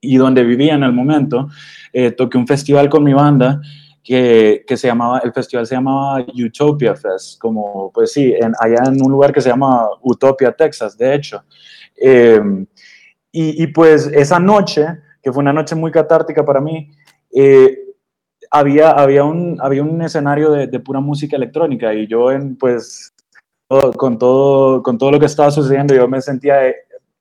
Y 0.00 0.16
donde 0.16 0.44
vivía 0.44 0.76
en 0.76 0.82
el 0.82 0.94
momento, 0.94 1.50
eh, 1.92 2.10
toqué 2.10 2.38
un 2.38 2.46
festival 2.46 2.88
con 2.88 3.04
mi 3.04 3.12
banda 3.12 3.60
que, 4.04 4.64
que, 4.66 4.76
se 4.76 4.86
llamaba, 4.86 5.20
el 5.20 5.32
festival 5.32 5.66
se 5.66 5.74
llamaba 5.74 6.24
Utopia 6.34 6.94
Fest, 6.94 7.40
como, 7.40 7.90
pues 7.90 8.12
sí, 8.12 8.34
en, 8.38 8.52
allá 8.60 8.82
en 8.86 9.02
un 9.02 9.10
lugar 9.10 9.32
que 9.32 9.40
se 9.40 9.48
llama 9.48 9.88
Utopia, 10.02 10.52
Texas, 10.52 10.96
de 10.98 11.14
hecho. 11.14 11.42
Eh, 11.96 12.38
y, 13.32 13.64
y, 13.64 13.66
pues 13.68 14.06
esa 14.08 14.38
noche, 14.38 14.86
que 15.22 15.32
fue 15.32 15.40
una 15.42 15.54
noche 15.54 15.74
muy 15.74 15.90
catártica 15.90 16.44
para 16.44 16.60
mí, 16.60 16.90
eh, 17.34 17.78
había, 18.50 18.90
había, 18.90 19.24
un, 19.24 19.56
había 19.60 19.82
un 19.82 20.02
escenario 20.02 20.50
de, 20.50 20.66
de, 20.66 20.80
pura 20.80 21.00
música 21.00 21.36
electrónica 21.36 21.94
y 21.94 22.06
yo 22.06 22.30
en, 22.30 22.56
pues, 22.56 23.14
con 23.96 24.18
todo, 24.18 24.82
con 24.82 24.98
todo 24.98 25.12
lo 25.12 25.18
que 25.18 25.26
estaba 25.26 25.50
sucediendo, 25.50 25.94
yo 25.94 26.06
me 26.06 26.20
sentía 26.20 26.74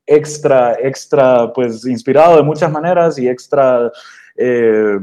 extra, 0.06 0.76
extra, 0.82 1.52
pues, 1.54 1.86
inspirado 1.86 2.36
de 2.36 2.44
muchas 2.44 2.70
maneras 2.70 3.18
y 3.18 3.30
extra, 3.30 3.90
eh, 4.36 5.00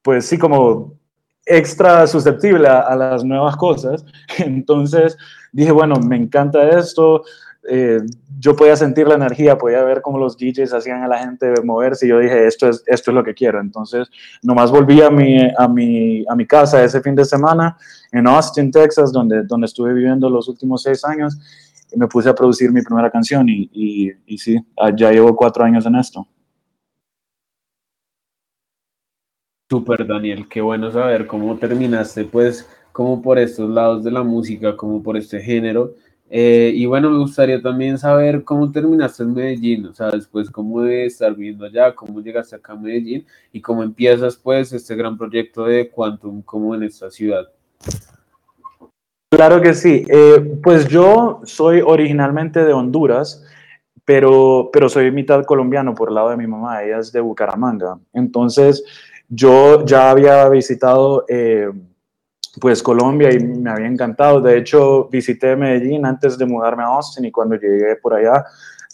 pues 0.00 0.24
sí, 0.26 0.38
como 0.38 1.01
extra 1.46 2.06
susceptible 2.06 2.68
a, 2.68 2.80
a, 2.80 2.96
las 2.96 3.24
nuevas 3.24 3.56
cosas. 3.56 4.04
Entonces 4.38 5.16
dije, 5.52 5.72
bueno, 5.72 5.96
me 5.96 6.16
encanta 6.16 6.78
esto, 6.78 7.22
eh, 7.68 8.00
yo 8.40 8.56
podía 8.56 8.74
sentir 8.74 9.06
la 9.06 9.14
energía, 9.14 9.56
podía 9.56 9.84
ver 9.84 10.02
cómo 10.02 10.18
los 10.18 10.36
DJs 10.36 10.72
hacían 10.72 11.02
a 11.02 11.08
la 11.08 11.18
gente 11.18 11.54
moverse 11.62 12.06
y 12.06 12.08
yo 12.08 12.18
dije, 12.18 12.46
esto 12.46 12.68
es, 12.68 12.82
esto 12.86 13.10
es 13.12 13.14
lo 13.14 13.22
que 13.22 13.34
quiero. 13.34 13.60
Entonces, 13.60 14.10
nomás 14.42 14.70
volví 14.70 15.00
a 15.00 15.10
mi, 15.10 15.38
a, 15.56 15.68
mi, 15.68 16.24
a 16.28 16.34
mi 16.34 16.46
casa 16.46 16.82
ese 16.82 17.00
fin 17.00 17.14
de 17.14 17.24
semana 17.24 17.76
en 18.10 18.26
Austin, 18.26 18.70
Texas, 18.70 19.12
donde, 19.12 19.44
donde 19.44 19.66
estuve 19.66 19.94
viviendo 19.94 20.28
los 20.28 20.48
últimos 20.48 20.82
seis 20.82 21.04
años 21.04 21.38
y 21.92 21.98
me 21.98 22.08
puse 22.08 22.28
a 22.28 22.34
producir 22.34 22.72
mi 22.72 22.82
primera 22.82 23.10
canción 23.10 23.48
y, 23.48 23.70
y, 23.72 24.10
y 24.26 24.38
sí, 24.38 24.58
ya 24.96 25.12
llevo 25.12 25.36
cuatro 25.36 25.64
años 25.64 25.86
en 25.86 25.94
esto. 25.96 26.26
Super 29.72 30.06
Daniel, 30.06 30.46
qué 30.48 30.60
bueno 30.60 30.92
saber 30.92 31.26
cómo 31.26 31.56
terminaste, 31.56 32.24
pues, 32.24 32.68
como 32.92 33.22
por 33.22 33.38
estos 33.38 33.70
lados 33.70 34.04
de 34.04 34.10
la 34.10 34.22
música, 34.22 34.76
como 34.76 35.02
por 35.02 35.16
este 35.16 35.40
género 35.40 35.94
eh, 36.34 36.72
y 36.74 36.86
bueno, 36.86 37.10
me 37.10 37.18
gustaría 37.18 37.60
también 37.60 37.98
saber 37.98 38.42
cómo 38.42 38.70
terminaste 38.70 39.22
en 39.22 39.34
Medellín, 39.34 39.84
o 39.84 39.94
sea, 39.94 40.10
después 40.10 40.50
cómo 40.50 40.80
de 40.80 41.04
estar 41.04 41.34
viviendo 41.34 41.66
allá, 41.66 41.94
cómo 41.94 42.22
llegaste 42.22 42.56
acá 42.56 42.72
a 42.72 42.76
Medellín 42.76 43.26
y 43.52 43.60
cómo 43.60 43.82
empiezas 43.82 44.36
pues 44.36 44.72
este 44.72 44.94
gran 44.94 45.18
proyecto 45.18 45.64
de 45.64 45.90
Quantum 45.90 46.40
como 46.40 46.74
en 46.74 46.84
esta 46.84 47.10
ciudad. 47.10 47.48
Claro 49.30 49.60
que 49.60 49.74
sí, 49.74 50.06
eh, 50.08 50.58
pues 50.62 50.88
yo 50.88 51.42
soy 51.44 51.82
originalmente 51.82 52.64
de 52.64 52.72
Honduras, 52.72 53.44
pero, 54.06 54.70
pero 54.72 54.88
soy 54.88 55.10
mitad 55.10 55.44
colombiano 55.44 55.94
por 55.94 56.08
el 56.08 56.14
lado 56.14 56.30
de 56.30 56.38
mi 56.38 56.46
mamá, 56.46 56.82
ella 56.82 56.98
es 56.98 57.12
de 57.12 57.20
Bucaramanga. 57.20 57.98
Entonces, 58.14 58.82
yo 59.34 59.84
ya 59.84 60.10
había 60.10 60.48
visitado... 60.48 61.24
Eh, 61.28 61.70
pues 62.60 62.82
Colombia 62.82 63.32
y 63.32 63.38
me 63.38 63.70
había 63.70 63.86
encantado. 63.86 64.38
De 64.38 64.58
hecho, 64.58 65.08
visité 65.08 65.56
Medellín 65.56 66.04
antes 66.04 66.36
de 66.36 66.44
mudarme 66.44 66.82
a 66.82 66.88
Austin 66.88 67.24
y 67.24 67.32
cuando 67.32 67.56
llegué 67.56 67.96
por 67.96 68.12
allá 68.12 68.44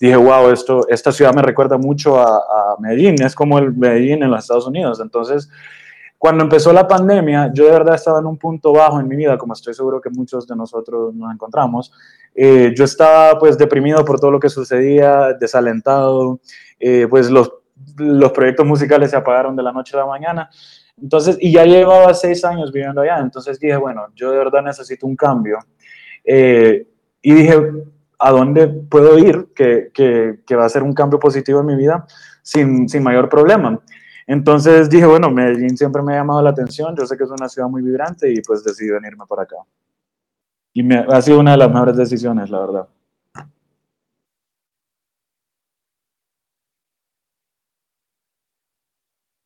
dije, 0.01 0.17
wow, 0.17 0.51
esto, 0.51 0.87
esta 0.89 1.13
ciudad 1.13 1.35
me 1.35 1.43
recuerda 1.43 1.77
mucho 1.77 2.19
a, 2.19 2.77
Medellín, 2.79 3.21
es 3.23 3.35
como 3.35 3.59
el 3.59 3.75
Medellín 3.75 4.23
en 4.23 4.31
los 4.31 4.41
Estados 4.41 4.67
Unidos. 4.67 5.01
Entonces, 5.01 5.51
cuando 6.17 6.45
empezó 6.45 6.73
la 6.73 6.87
pandemia, 6.87 7.51
yo 7.53 7.65
de 7.65 7.73
verdad 7.73 7.97
estaba 7.97 8.21
en 8.21 8.27
un 8.27 8.39
punto 8.39 8.73
bajo 8.73 9.01
en 9.01 9.09
mi 9.09 9.17
vida, 9.17 9.37
como 9.37 9.53
estoy 9.53 9.75
seguro 9.75 10.01
que 10.01 10.11
muchos 10.11 10.47
de 10.47 10.55
nosotros 10.55 11.13
nos 11.15 11.33
encontramos. 11.33 11.93
Eh, 12.35 12.73
yo 12.77 12.85
estaba 12.85 13.39
pues 13.39 13.59
deprimido 13.59 14.05
por 14.05 14.21
todo 14.21 14.31
lo 14.31 14.39
que 14.39 14.49
sucedía, 14.49 15.33
desalentado, 15.33 16.41
eh, 16.79 17.09
pues 17.11 17.31
los, 17.31 17.53
los 17.97 18.33
proyectos 18.33 18.67
musicales 18.67 19.11
se 19.11 19.17
apagaron 19.17 19.57
de 19.57 19.63
la 19.63 19.73
noche 19.73 19.97
a 19.97 20.01
la 20.01 20.07
mañana 20.07 20.51
entonces, 21.01 21.37
y 21.41 21.53
ya 21.53 21.65
llevaba 21.65 22.13
seis 22.15 22.45
años 22.45 22.73
viviendo 22.73 23.01
allá, 23.01 23.19
entonces 23.19 23.59
dije, 23.59 23.77
bueno, 23.77 24.07
yo 24.15 24.31
de 24.31 24.39
verdad 24.39 24.63
necesito 24.63 25.07
un 25.07 25.17
cambio. 25.17 25.59
Eh, 26.25 26.87
y 27.23 27.35
dije, 27.35 27.57
¿a 28.19 28.31
dónde 28.31 28.67
puedo 28.67 29.19
ir 29.19 29.49
que, 29.55 29.91
que, 29.95 30.41
que, 30.47 30.57
va 30.57 30.65
a 30.65 30.69
ser 30.69 30.83
un 30.83 30.93
cambio 30.93 31.19
positivo 31.19 31.61
en 31.61 31.67
mi 31.67 31.77
vida 31.77 32.07
sin, 32.43 32.89
sin 32.89 33.03
mayor 33.03 33.29
problema? 33.29 33.81
Entonces 34.27 34.91
dije, 34.91 35.07
bueno, 35.07 35.31
Medellín 35.31 35.77
siempre 35.77 36.03
me 36.03 36.15
ha 36.15 36.17
llamado 36.19 36.43
la 36.43 36.51
atención, 36.51 36.95
yo 36.97 37.07
sé 37.07 37.17
que 37.17 37.25
es 37.25 37.31
una 37.31 37.49
ciudad 37.49 37.69
muy 37.69 37.83
vibrante 37.83 38.31
y 38.31 38.43
pues 38.43 38.65
decidí 38.65 38.91
venirme 38.91 39.25
para 39.27 39.43
acá. 39.43 39.57
Y 40.73 40.95
ha 40.95 41.23
sido 41.23 41.41
una 41.41 41.53
de 41.53 41.59
las 41.59 41.71
mejores 41.71 41.97
decisiones, 41.97 42.51
la 42.51 42.61
verdad. 42.61 42.89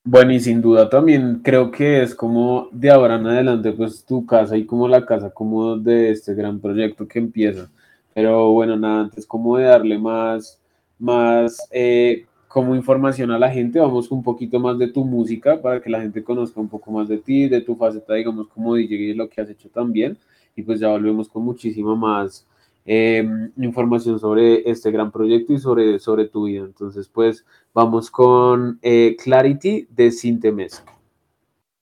Bueno, 0.04 0.32
y 0.32 0.40
sin 0.40 0.60
duda 0.60 0.88
también 0.90 1.40
creo 1.44 1.70
que 1.70 2.02
es 2.02 2.14
como 2.14 2.68
de 2.72 2.90
ahora 2.90 3.16
en 3.16 3.26
adelante, 3.26 3.70
pues 3.72 4.04
tu 4.04 4.26
casa 4.26 4.56
y 4.56 4.66
como 4.66 4.88
la 4.88 5.06
casa 5.06 5.30
como 5.30 5.76
de 5.76 6.10
este 6.10 6.34
gran 6.34 6.58
proyecto 6.60 7.06
que 7.06 7.20
empieza. 7.20 7.70
Pero 8.12 8.50
bueno, 8.50 8.76
nada, 8.76 9.02
antes 9.02 9.24
como 9.26 9.56
de 9.58 9.64
darle 9.64 9.98
más, 9.98 10.60
más 10.98 11.56
eh, 11.70 12.26
como 12.48 12.74
información 12.74 13.30
a 13.30 13.38
la 13.38 13.48
gente, 13.50 13.78
vamos 13.78 14.10
un 14.10 14.24
poquito 14.24 14.58
más 14.58 14.76
de 14.76 14.88
tu 14.88 15.04
música 15.04 15.62
para 15.62 15.80
que 15.80 15.88
la 15.90 16.00
gente 16.00 16.24
conozca 16.24 16.60
un 16.60 16.68
poco 16.68 16.90
más 16.90 17.08
de 17.08 17.18
ti, 17.18 17.48
de 17.48 17.60
tu 17.60 17.76
faceta, 17.76 18.14
digamos, 18.14 18.48
como 18.48 18.74
DJ 18.74 18.94
y 18.96 19.14
lo 19.14 19.28
que 19.28 19.40
has 19.40 19.50
hecho 19.50 19.68
también. 19.70 20.18
Y 20.56 20.62
pues 20.62 20.80
ya 20.80 20.88
volvemos 20.88 21.28
con 21.28 21.44
muchísima 21.44 21.94
más 21.94 22.44
eh, 22.84 23.24
información 23.58 24.18
sobre 24.18 24.68
este 24.70 24.90
gran 24.90 25.10
proyecto 25.10 25.52
y 25.52 25.58
sobre, 25.58 25.98
sobre 25.98 26.26
tu 26.26 26.44
vida. 26.44 26.64
Entonces, 26.64 27.08
pues 27.08 27.44
vamos 27.72 28.10
con 28.10 28.78
eh, 28.82 29.16
Clarity 29.22 29.88
de 29.90 30.10
Sintemesc. 30.10 30.84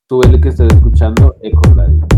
Tú 0.06 0.22
el 0.22 0.40
que 0.40 0.48
estés 0.48 0.72
escuchando, 0.72 1.36
Eco 1.40 1.62
Radio. 1.74 2.09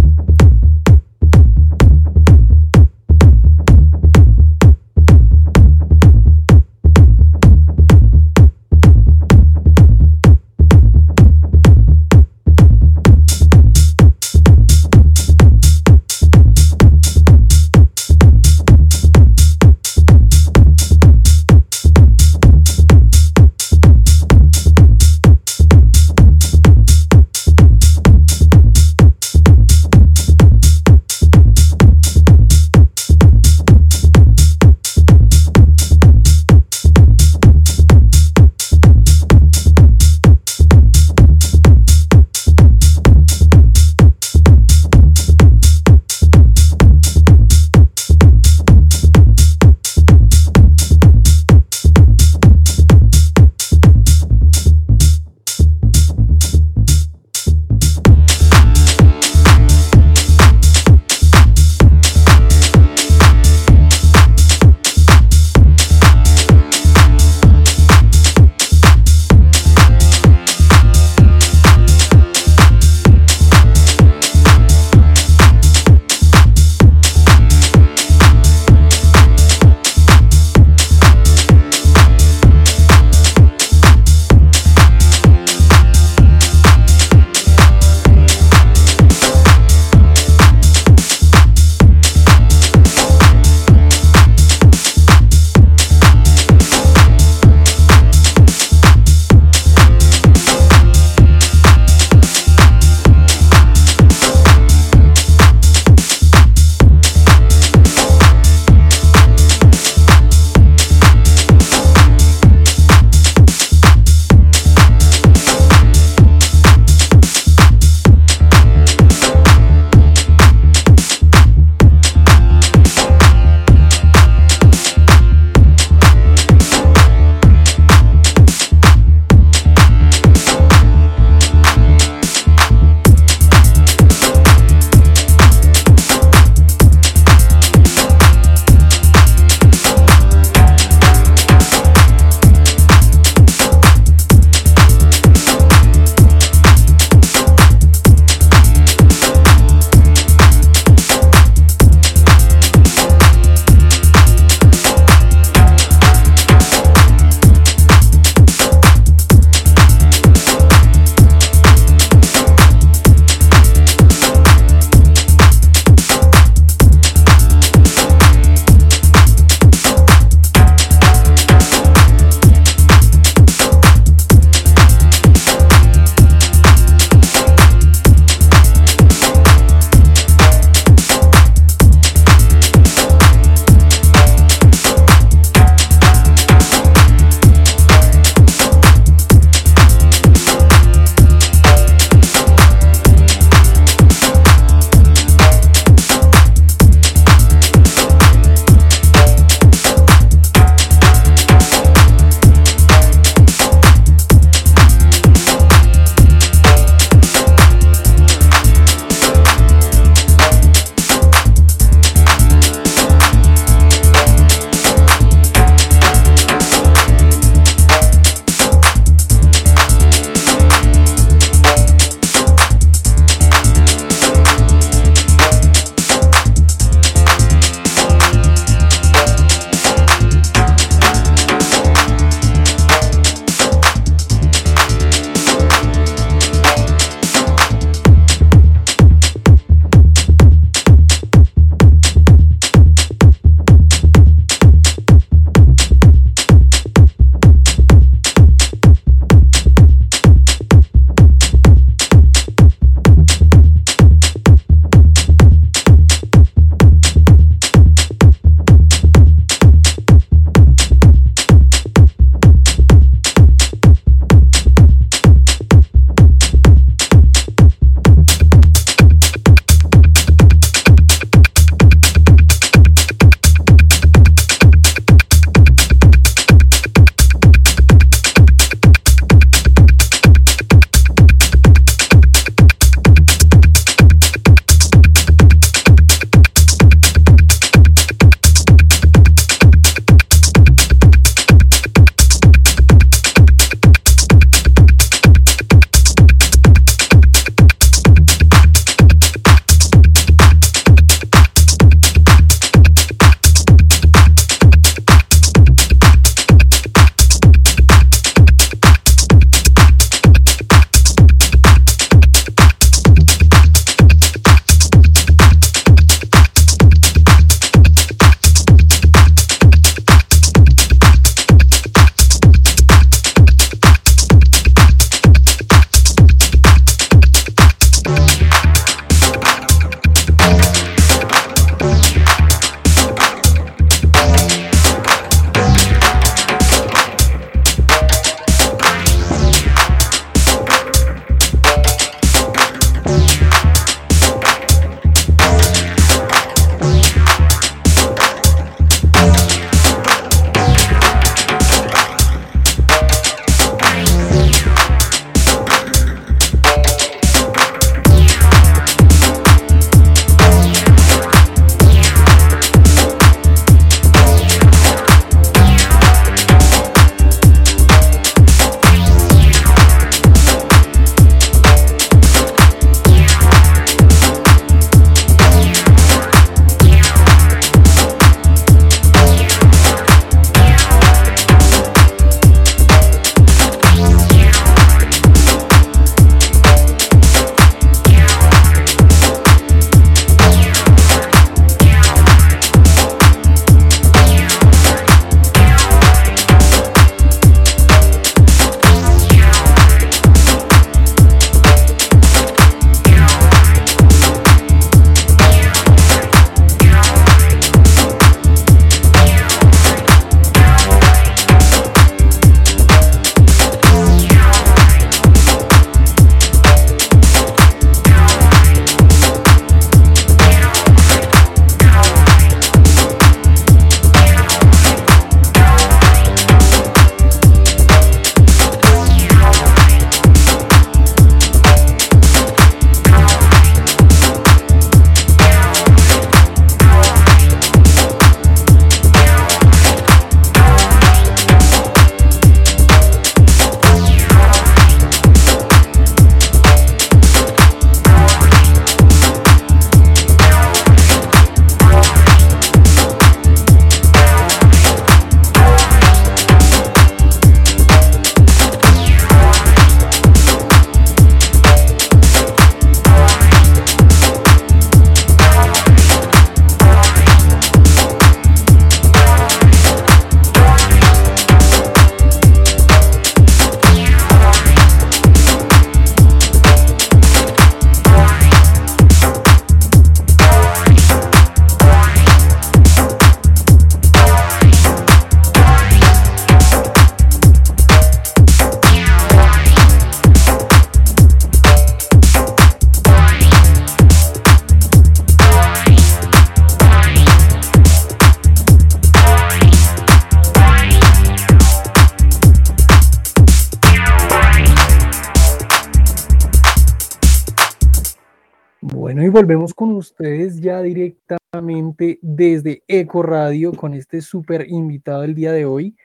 Con 509.77 509.93
ustedes 509.93 510.61
ya 510.61 510.83
directamente 510.83 512.19
desde 512.21 512.83
Eco 512.89 513.23
Radio 513.23 513.73
con 513.73 513.95
este 513.95 514.21
súper 514.21 514.67
invitado 514.69 515.23
del 515.23 515.35
día 515.35 515.53
de 515.53 515.65
hoy. 515.65 515.97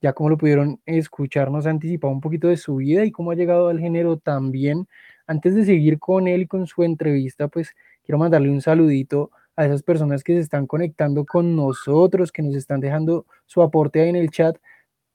Ya 0.00 0.12
como 0.12 0.30
lo 0.30 0.38
pudieron 0.38 0.80
escuchar, 0.86 1.50
nos 1.50 1.66
ha 1.66 1.72
un 1.72 2.20
poquito 2.20 2.48
de 2.48 2.56
su 2.56 2.76
vida 2.76 3.04
y 3.04 3.10
cómo 3.10 3.30
ha 3.30 3.34
llegado 3.34 3.68
al 3.68 3.80
género 3.80 4.18
también. 4.18 4.86
Antes 5.26 5.54
de 5.54 5.64
seguir 5.64 5.98
con 5.98 6.28
él 6.28 6.46
con 6.46 6.66
su 6.66 6.82
entrevista, 6.82 7.48
pues 7.48 7.74
quiero 8.04 8.18
mandarle 8.18 8.50
un 8.50 8.60
saludito 8.60 9.30
a 9.56 9.66
esas 9.66 9.82
personas 9.82 10.22
que 10.22 10.34
se 10.34 10.40
están 10.40 10.66
conectando 10.66 11.24
con 11.24 11.56
nosotros, 11.56 12.30
que 12.30 12.42
nos 12.42 12.54
están 12.54 12.80
dejando 12.80 13.26
su 13.46 13.62
aporte 13.62 14.00
ahí 14.00 14.10
en 14.10 14.16
el 14.16 14.30
chat, 14.30 14.56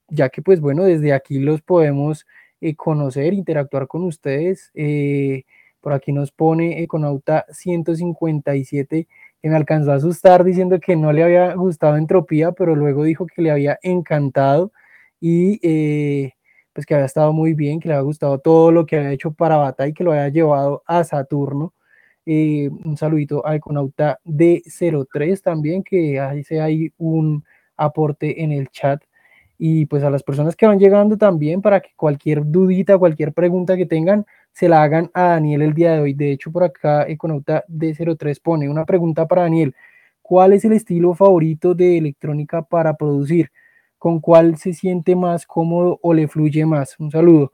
ya 0.09 0.29
que 0.29 0.41
pues 0.41 0.59
bueno, 0.59 0.83
desde 0.83 1.13
aquí 1.13 1.39
los 1.39 1.61
podemos 1.61 2.25
eh, 2.59 2.75
conocer, 2.75 3.33
interactuar 3.33 3.87
con 3.87 4.03
ustedes. 4.03 4.71
Eh, 4.73 5.45
por 5.81 5.93
aquí 5.93 6.11
nos 6.11 6.31
pone 6.31 6.81
Econauta 6.81 7.45
157 7.51 9.07
que 9.41 9.49
me 9.49 9.55
alcanzó 9.55 9.91
a 9.91 9.95
asustar 9.95 10.43
diciendo 10.43 10.79
que 10.79 10.95
no 10.95 11.11
le 11.11 11.23
había 11.23 11.53
gustado 11.55 11.97
Entropía, 11.97 12.51
pero 12.51 12.75
luego 12.75 13.03
dijo 13.03 13.25
que 13.25 13.41
le 13.41 13.51
había 13.51 13.79
encantado 13.81 14.71
y 15.19 15.59
eh, 15.63 16.33
pues 16.73 16.85
que 16.85 16.93
había 16.93 17.05
estado 17.05 17.33
muy 17.33 17.53
bien, 17.53 17.79
que 17.79 17.87
le 17.87 17.95
había 17.95 18.03
gustado 18.03 18.39
todo 18.39 18.71
lo 18.71 18.85
que 18.85 18.97
había 18.97 19.11
hecho 19.11 19.31
para 19.31 19.57
Bata 19.57 19.87
y 19.87 19.93
que 19.93 20.03
lo 20.03 20.11
había 20.11 20.29
llevado 20.29 20.83
a 20.85 21.03
Saturno. 21.03 21.73
Eh, 22.25 22.69
un 22.85 22.97
saludito 22.97 23.45
a 23.45 23.55
Econauta 23.55 24.19
D03 24.25 25.41
también, 25.41 25.83
que 25.83 26.19
hace 26.19 26.61
ahí 26.61 26.93
un 26.97 27.43
aporte 27.77 28.43
en 28.43 28.51
el 28.51 28.69
chat. 28.69 29.01
Y 29.57 29.85
pues 29.87 30.03
a 30.03 30.09
las 30.09 30.23
personas 30.23 30.55
que 30.55 30.67
van 30.67 30.79
llegando 30.79 31.17
también 31.17 31.61
para 31.61 31.81
que 31.81 31.91
cualquier 31.95 32.43
dudita, 32.45 32.97
cualquier 32.97 33.33
pregunta 33.33 33.77
que 33.77 33.85
tengan, 33.85 34.25
se 34.53 34.69
la 34.69 34.83
hagan 34.83 35.09
a 35.13 35.29
Daniel 35.29 35.61
el 35.61 35.73
día 35.73 35.93
de 35.93 35.99
hoy. 36.01 36.13
De 36.13 36.31
hecho, 36.31 36.51
por 36.51 36.63
acá 36.63 37.07
Econauta 37.07 37.63
D03 37.67 38.41
pone 38.41 38.69
una 38.69 38.85
pregunta 38.85 39.27
para 39.27 39.43
Daniel. 39.43 39.75
¿Cuál 40.21 40.53
es 40.53 40.65
el 40.65 40.73
estilo 40.73 41.13
favorito 41.13 41.73
de 41.73 41.97
electrónica 41.97 42.61
para 42.61 42.95
producir? 42.95 43.51
¿Con 43.97 44.19
cuál 44.19 44.57
se 44.57 44.73
siente 44.73 45.15
más 45.15 45.45
cómodo 45.45 45.99
o 46.01 46.13
le 46.13 46.27
fluye 46.27 46.65
más? 46.65 46.99
Un 46.99 47.11
saludo. 47.11 47.51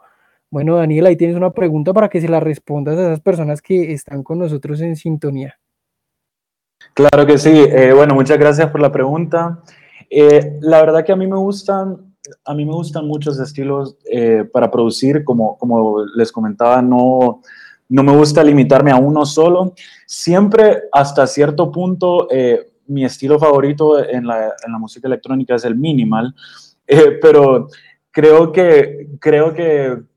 Bueno, 0.50 0.78
Daniel, 0.78 1.06
ahí 1.08 1.18
tienes 1.18 1.36
una 1.36 1.52
pregunta 1.52 1.94
para 1.94 2.08
que 2.08 2.22
se 2.22 2.30
la 2.30 2.40
respondas 2.40 2.98
a 2.98 3.04
esas 3.04 3.20
personas 3.20 3.62
que 3.62 3.92
están 3.92 4.24
con 4.24 4.40
nosotros 4.40 4.80
en 4.82 4.96
sintonía. 4.96 5.60
Claro 6.94 7.26
que 7.26 7.38
sí. 7.38 7.52
Eh, 7.54 7.92
bueno, 7.94 8.16
muchas 8.16 8.38
gracias 8.38 8.70
por 8.72 8.80
la 8.80 8.92
pregunta. 8.92 9.62
Eh, 10.10 10.58
la 10.62 10.80
verdad 10.82 11.04
que 11.04 11.12
a 11.12 11.18
mí 11.18 11.28
me 11.28 11.36
gustan 11.36 12.07
a 12.46 12.54
mí 12.54 12.66
me 12.66 12.74
gustan 12.74 13.08
muchos 13.08 13.40
estilos 13.40 13.98
eh, 14.12 14.44
para 14.52 14.70
producir, 14.70 15.24
como, 15.24 15.58
les 16.16 16.32
comentaba, 16.32 16.82
no, 16.82 17.42
me 17.90 18.16
gusta 18.16 18.44
limitarme 18.44 18.92
a 18.92 18.98
uno 18.98 19.26
solo. 19.26 19.74
Siempre 20.06 20.84
hasta 20.92 21.28
cierto 21.28 21.72
punto 21.72 22.28
eh, 22.32 22.72
mi 22.88 23.06
estilo 23.06 23.38
favorito 23.38 24.00
en 24.04 24.26
la, 24.26 24.54
música 24.80 25.08
electrónica 25.08 25.56
es 25.56 25.66
el 25.66 25.76
minimal, 25.76 26.34
eh, 26.88 27.20
pero 27.22 27.68
creo 28.12 28.52
que, 28.52 29.08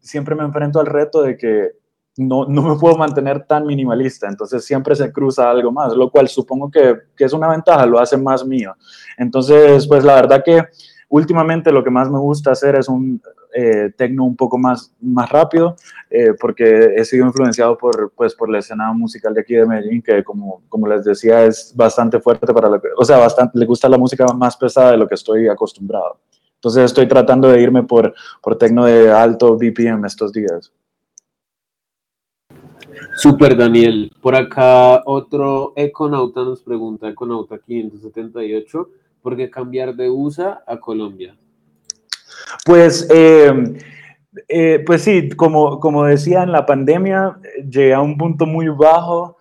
siempre 0.01 0.35
me 0.35 0.45
enfrento 0.45 0.81
al 0.81 0.87
reto 0.87 1.23
de 1.23 1.37
que 1.37 1.73
no, 2.17 2.45
no, 2.47 2.63
me 2.63 2.79
puedo 2.79 2.97
mantener 2.97 3.45
tan 3.47 3.67
minimalista, 3.67 4.29
entonces 4.29 4.65
siempre 4.65 4.95
se 4.95 5.13
cruza 5.13 5.51
algo 5.51 5.71
más, 5.71 5.95
lo 5.95 6.11
cual 6.11 6.29
supongo 6.29 6.71
que, 6.71 6.97
que 7.17 7.25
es 7.25 7.33
una 7.33 7.49
ventaja, 7.49 7.87
lo 7.87 7.99
hace 7.99 8.17
más 8.17 8.45
mío. 8.45 8.75
Entonces, 9.17 9.87
pues 9.87 10.05
la 10.05 10.17
verdad 10.17 10.43
que 10.45 10.65
Últimamente 11.11 11.73
lo 11.73 11.85
que 11.85 11.91
más 11.91 12.11
me 12.11 12.19
gusta 12.19 12.53
hacer 12.53 12.77
es 12.77 12.89
un 12.89 13.21
eh, 13.53 13.93
un 14.19 14.37
poco 14.37 14.59
más, 14.59 14.93
más 15.01 15.29
rápido, 15.29 15.77
eh, 16.09 16.35
porque 16.41 16.95
he 16.97 17.05
sido 17.05 17.27
influenciado 17.27 17.77
por, 17.77 18.13
pues, 18.13 18.35
por 18.35 18.49
la 18.49 18.61
escena 18.61 18.93
musical 18.93 19.35
de 19.35 19.41
aquí 19.41 19.55
de 19.55 19.67
Medellín, 19.67 20.03
que 20.03 20.23
como, 20.23 20.63
como 20.69 20.87
les 20.87 21.05
decía 21.05 21.45
es 21.45 21.73
bastante 21.75 22.21
fuerte 22.21 22.53
para 22.55 22.69
lo 22.69 22.81
que, 22.81 22.89
o 22.97 23.05
sea, 23.05 23.19
bastante, 23.19 23.59
le 23.59 23.67
gusta 23.67 23.89
la 23.89 23.99
música 23.99 24.25
más 24.35 24.57
pesada 24.57 24.93
de 24.93 24.99
lo 24.99 25.09
que 25.09 25.17
estoy 25.17 25.49
acostumbrado. 25.49 26.19
Entonces 26.55 26.85
estoy 26.85 27.09
tratando 27.09 27.49
de 27.49 27.61
irme 27.61 27.83
por, 27.83 28.15
por 28.43 28.57
tecno 28.57 28.85
de 28.85 29.11
alto 29.11 29.57
BPM 29.57 30.07
estos 30.07 30.33
días. 30.33 30.73
Super 33.17 33.57
Daniel. 33.57 34.13
Por 34.21 34.35
acá 34.35 35.03
otro 35.07 35.73
Econauta 35.75 36.43
nos 36.45 36.63
pregunta, 36.63 37.09
Econauta 37.09 37.59
578, 37.59 38.89
¿Por 39.23 39.37
qué 39.37 39.51
cambiar 39.51 39.95
de 39.95 40.09
USA 40.09 40.63
a 40.67 40.79
Colombia? 40.79 41.37
Pues, 42.65 43.07
eh, 43.11 43.53
eh, 44.49 44.83
pues 44.85 45.03
sí, 45.03 45.29
como, 45.31 45.79
como 45.81 46.05
decía, 46.05 46.43
en 46.43 46.53
la 46.53 46.67
pandemia 46.67 47.39
llegué 47.69 47.95
a 47.95 48.01
un 48.01 48.17
punto 48.17 48.47
muy 48.47 48.69
bajo 48.69 49.37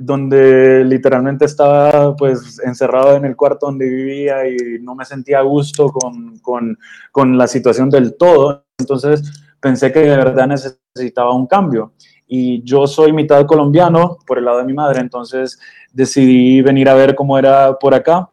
donde 0.00 0.84
literalmente 0.84 1.44
estaba 1.44 2.14
pues 2.14 2.60
encerrado 2.64 3.16
en 3.16 3.24
el 3.24 3.34
cuarto 3.34 3.66
donde 3.66 3.88
vivía 3.88 4.48
y 4.48 4.78
no 4.80 4.94
me 4.94 5.04
sentía 5.04 5.40
a 5.40 5.42
gusto 5.42 5.88
con, 5.88 6.38
con, 6.38 6.78
con 7.10 7.36
la 7.36 7.48
situación 7.48 7.90
del 7.90 8.16
todo. 8.16 8.64
Entonces 8.78 9.44
pensé 9.60 9.92
que 9.92 10.00
de 10.00 10.16
verdad 10.16 10.46
necesitaba 10.46 11.34
un 11.34 11.46
cambio. 11.46 11.92
Y 12.28 12.62
yo 12.62 12.86
soy 12.86 13.12
mitad 13.12 13.44
colombiano 13.46 14.18
por 14.26 14.38
el 14.38 14.44
lado 14.44 14.58
de 14.58 14.64
mi 14.64 14.74
madre, 14.74 15.00
entonces 15.00 15.58
decidí 15.92 16.60
venir 16.60 16.88
a 16.88 16.94
ver 16.94 17.14
cómo 17.14 17.38
era 17.38 17.78
por 17.78 17.94
acá 17.94 18.28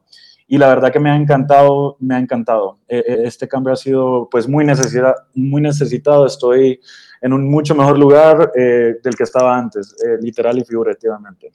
y 0.47 0.57
la 0.57 0.67
verdad 0.67 0.91
que 0.91 0.99
me 0.99 1.09
ha 1.09 1.15
encantado, 1.15 1.97
me 1.99 2.15
ha 2.15 2.19
encantado. 2.19 2.79
Eh, 2.87 3.03
eh, 3.07 3.21
este 3.23 3.47
cambio 3.47 3.73
ha 3.73 3.75
sido 3.75 4.29
pues 4.29 4.47
muy, 4.47 4.65
necesita, 4.65 5.15
muy 5.33 5.61
necesitado, 5.61 6.25
estoy 6.25 6.79
en 7.21 7.33
un 7.33 7.49
mucho 7.49 7.73
mejor 7.73 7.97
lugar 7.97 8.51
eh, 8.55 8.95
del 9.03 9.15
que 9.15 9.23
estaba 9.23 9.57
antes, 9.57 9.95
literal 10.21 10.59
y 10.59 10.63
figurativamente. 10.63 11.51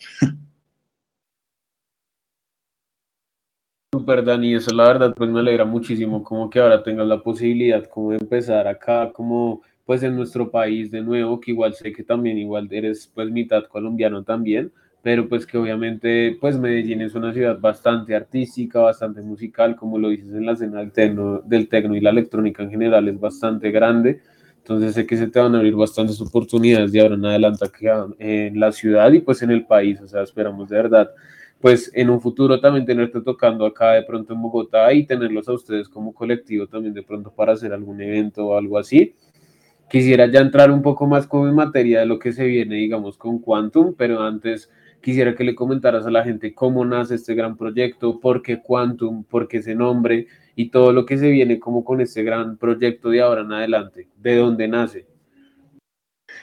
Super 3.92 4.24
Dani, 4.24 4.54
eso 4.54 4.72
la 4.72 4.84
verdad 4.84 5.14
pues 5.16 5.28
me 5.30 5.40
alegra 5.40 5.64
muchísimo 5.64 6.22
como 6.22 6.48
que 6.48 6.60
ahora 6.60 6.82
tengas 6.82 7.06
la 7.06 7.22
posibilidad 7.22 7.84
como 7.86 8.10
de 8.10 8.18
empezar 8.18 8.68
acá 8.68 9.12
como 9.12 9.62
pues 9.84 10.04
en 10.04 10.14
nuestro 10.14 10.48
país 10.50 10.92
de 10.92 11.00
nuevo, 11.00 11.40
que 11.40 11.50
igual 11.50 11.74
sé 11.74 11.92
que 11.92 12.04
también 12.04 12.38
igual 12.38 12.68
eres 12.70 13.10
pues 13.12 13.28
mitad 13.30 13.64
colombiano 13.64 14.22
también, 14.22 14.72
pero 15.02 15.28
pues 15.28 15.46
que 15.46 15.58
obviamente 15.58 16.36
pues 16.40 16.58
Medellín 16.58 17.00
es 17.02 17.14
una 17.14 17.32
ciudad 17.32 17.58
bastante 17.58 18.14
artística, 18.14 18.80
bastante 18.80 19.22
musical, 19.22 19.76
como 19.76 19.98
lo 19.98 20.08
dices 20.10 20.32
en 20.32 20.46
la 20.46 20.52
escena 20.52 20.80
del 20.80 20.92
tecno, 20.92 21.40
del 21.44 21.68
tecno 21.68 21.94
y 21.96 22.00
la 22.00 22.10
electrónica 22.10 22.62
en 22.62 22.70
general 22.70 23.08
es 23.08 23.18
bastante 23.18 23.70
grande, 23.70 24.20
entonces 24.58 24.94
sé 24.94 25.06
que 25.06 25.16
se 25.16 25.28
te 25.28 25.40
van 25.40 25.54
a 25.54 25.58
abrir 25.58 25.74
bastantes 25.74 26.20
oportunidades 26.20 26.92
de 26.92 27.00
ahora 27.00 27.14
en 27.14 27.24
adelante 27.24 27.66
en 28.18 28.60
la 28.60 28.72
ciudad 28.72 29.10
y 29.12 29.20
pues 29.20 29.42
en 29.42 29.50
el 29.50 29.66
país, 29.66 30.00
o 30.00 30.08
sea, 30.08 30.22
esperamos 30.22 30.68
de 30.68 30.76
verdad 30.76 31.10
pues 31.60 31.90
en 31.94 32.08
un 32.08 32.20
futuro 32.20 32.58
también 32.58 32.86
tenerte 32.86 33.20
tocando 33.20 33.66
acá 33.66 33.92
de 33.92 34.02
pronto 34.02 34.32
en 34.32 34.40
Bogotá 34.40 34.92
y 34.92 35.04
tenerlos 35.04 35.46
a 35.48 35.52
ustedes 35.52 35.88
como 35.88 36.14
colectivo 36.14 36.66
también 36.66 36.94
de 36.94 37.02
pronto 37.02 37.30
para 37.30 37.52
hacer 37.52 37.72
algún 37.72 38.00
evento 38.00 38.46
o 38.46 38.56
algo 38.56 38.78
así. 38.78 39.14
Quisiera 39.90 40.26
ya 40.26 40.40
entrar 40.40 40.70
un 40.70 40.82
poco 40.82 41.06
más 41.06 41.26
como 41.26 41.48
en 41.48 41.54
materia 41.54 42.00
de 42.00 42.06
lo 42.06 42.18
que 42.18 42.32
se 42.32 42.46
viene, 42.46 42.76
digamos, 42.76 43.18
con 43.18 43.40
Quantum, 43.40 43.94
pero 43.96 44.20
antes 44.22 44.70
Quisiera 45.00 45.34
que 45.34 45.44
le 45.44 45.54
comentaras 45.54 46.06
a 46.06 46.10
la 46.10 46.22
gente 46.24 46.54
cómo 46.54 46.84
nace 46.84 47.14
este 47.14 47.34
gran 47.34 47.56
proyecto, 47.56 48.20
por 48.20 48.42
qué 48.42 48.60
Quantum, 48.60 49.24
por 49.24 49.48
qué 49.48 49.58
ese 49.58 49.74
nombre 49.74 50.26
y 50.54 50.70
todo 50.70 50.92
lo 50.92 51.06
que 51.06 51.16
se 51.16 51.30
viene 51.30 51.58
como 51.58 51.84
con 51.84 52.00
este 52.00 52.22
gran 52.22 52.56
proyecto 52.56 53.08
de 53.08 53.22
ahora 53.22 53.42
en 53.42 53.52
adelante, 53.52 54.08
de 54.16 54.36
dónde 54.36 54.68
nace. 54.68 55.06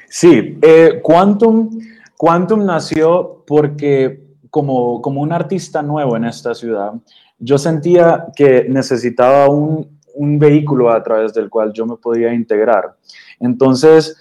Sí, 0.09 0.57
eh, 0.61 0.99
Quantum, 1.03 1.79
Quantum 2.17 2.65
nació 2.65 3.43
porque 3.45 4.23
como, 4.49 5.01
como 5.01 5.21
un 5.21 5.31
artista 5.31 5.81
nuevo 5.81 6.17
en 6.17 6.25
esta 6.25 6.55
ciudad, 6.55 6.93
yo 7.37 7.57
sentía 7.57 8.25
que 8.35 8.65
necesitaba 8.67 9.49
un, 9.49 9.99
un 10.15 10.39
vehículo 10.39 10.91
a 10.91 11.03
través 11.03 11.33
del 11.33 11.49
cual 11.49 11.71
yo 11.71 11.85
me 11.85 11.97
podía 11.97 12.33
integrar. 12.33 12.95
Entonces, 13.39 14.17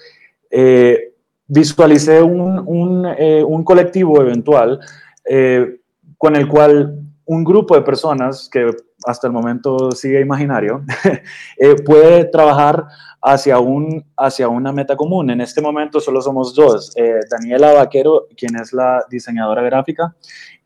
eh, 0.51 1.15
visualicé 1.49 2.23
un, 2.23 3.07
eh, 3.19 3.43
un, 3.45 3.65
colectivo 3.65 4.21
eventual 4.21 4.81
eh, 5.25 5.81
con 6.19 6.35
el 6.37 6.49
cual 6.49 6.99
un 7.25 7.45
grupo 7.45 7.75
de 7.75 7.83
personas 7.83 8.49
que 8.51 8.71
hasta 9.07 9.27
el 9.27 9.33
momento 9.33 9.93
sigue 9.93 10.21
imaginario 10.21 10.83
eh, 11.57 11.77
puede 11.85 12.25
trabajar 12.25 12.85
hacia, 13.23 13.59
un, 13.59 14.05
hacia 14.17 14.49
una 14.49 14.73
meta 14.73 14.95
común. 14.95 15.31
En 15.31 15.41
este 15.41 15.61
momento 15.61 15.99
solo 15.99 16.21
somos 16.21 16.55
dos, 16.55 16.95
Daniela 17.31 17.73
Vaquero, 17.73 18.27
quien 18.37 18.55
es 18.57 18.73
la 18.73 19.05
diseñadora 19.11 19.63
gráfica, 19.63 20.15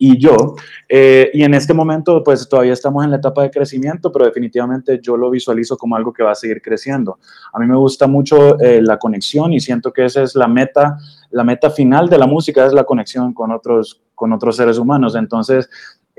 y 0.03 0.19
yo. 0.19 0.57
Eh, 0.89 1.31
y 1.35 1.43
en 1.43 1.53
este 1.53 1.75
momento, 1.75 2.25
pues 2.25 2.49
todavía 2.49 2.73
estamos 2.73 3.05
en 3.05 3.11
la 3.11 3.19
etapa 3.19 3.43
de 3.43 3.51
crecimiento, 3.51 4.11
pero 4.11 4.25
definitivamente 4.25 4.99
yo 5.01 5.15
lo 5.15 5.29
visualizo 5.29 5.77
como 5.77 5.95
algo 5.95 6.11
que 6.11 6.23
va 6.23 6.33
a 6.33 6.35
seguir 6.35 6.63
creciendo. 6.63 7.19
A 7.53 7.59
mí 7.59 7.67
me 7.67 7.77
gusta 7.77 8.07
mucho 8.07 8.59
eh, 8.59 8.81
la 8.81 8.99
conexión 8.99 9.53
y 9.53 9.61
siento 9.61 9.93
que 9.93 10.07
esa 10.07 10.23
es 10.23 10.35
la 10.35 10.49
meta, 10.49 10.97
la 11.31 11.45
meta 11.45 11.69
final 11.69 12.09
de 12.09 12.17
la 12.17 12.27
música 12.27 12.65
es 12.65 12.73
la 12.73 12.85
conexión 12.85 13.35
con 13.35 13.53
otros, 13.53 14.01
con 14.15 14.33
otros 14.33 14.57
seres 14.57 14.79
humanos. 14.79 15.15
Entonces, 15.17 15.69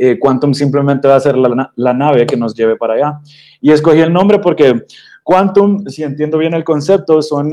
eh, 0.04 0.18
Quantum 0.20 0.54
simplemente 0.54 1.08
va 1.08 1.16
a 1.16 1.20
ser 1.20 1.38
la, 1.38 1.72
la, 1.76 1.94
nave 1.94 2.26
que 2.26 2.36
nos 2.36 2.56
lleve 2.56 2.76
para 2.76 2.96
allá. 2.96 3.20
Y 3.62 3.72
escogí 3.72 4.00
el 4.00 4.12
nombre 4.12 4.40
porque 4.40 4.86
Quantum, 5.24 5.86
si 5.88 6.04
entiendo 6.04 6.38
bien 6.38 6.54
el 6.54 6.64
concepto, 6.64 7.22
son 7.22 7.52